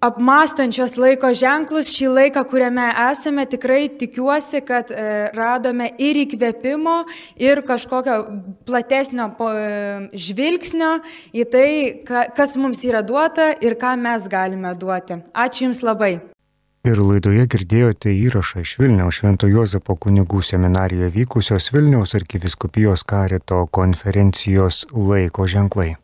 [0.00, 7.04] apmastančios laiko ženklus šį laiką, kuriame esame, tikrai tikiuosi, kad e, radome ir įkvėpimo,
[7.36, 8.16] ir kažkokio
[8.64, 10.96] platesnio e, žvilgsnio
[11.36, 11.68] į tai,
[12.08, 15.20] ka, kas mums yra duota ir ką mes galime duoti.
[15.36, 16.16] Ačiū Jums labai.
[16.80, 24.86] Ir laidoje girdėjote įrašą iš Vilniaus Švento Jozapo kunigų seminarijoje vykusios Vilniaus arkiviskupijos karito konferencijos
[24.96, 25.99] laiko ženklai.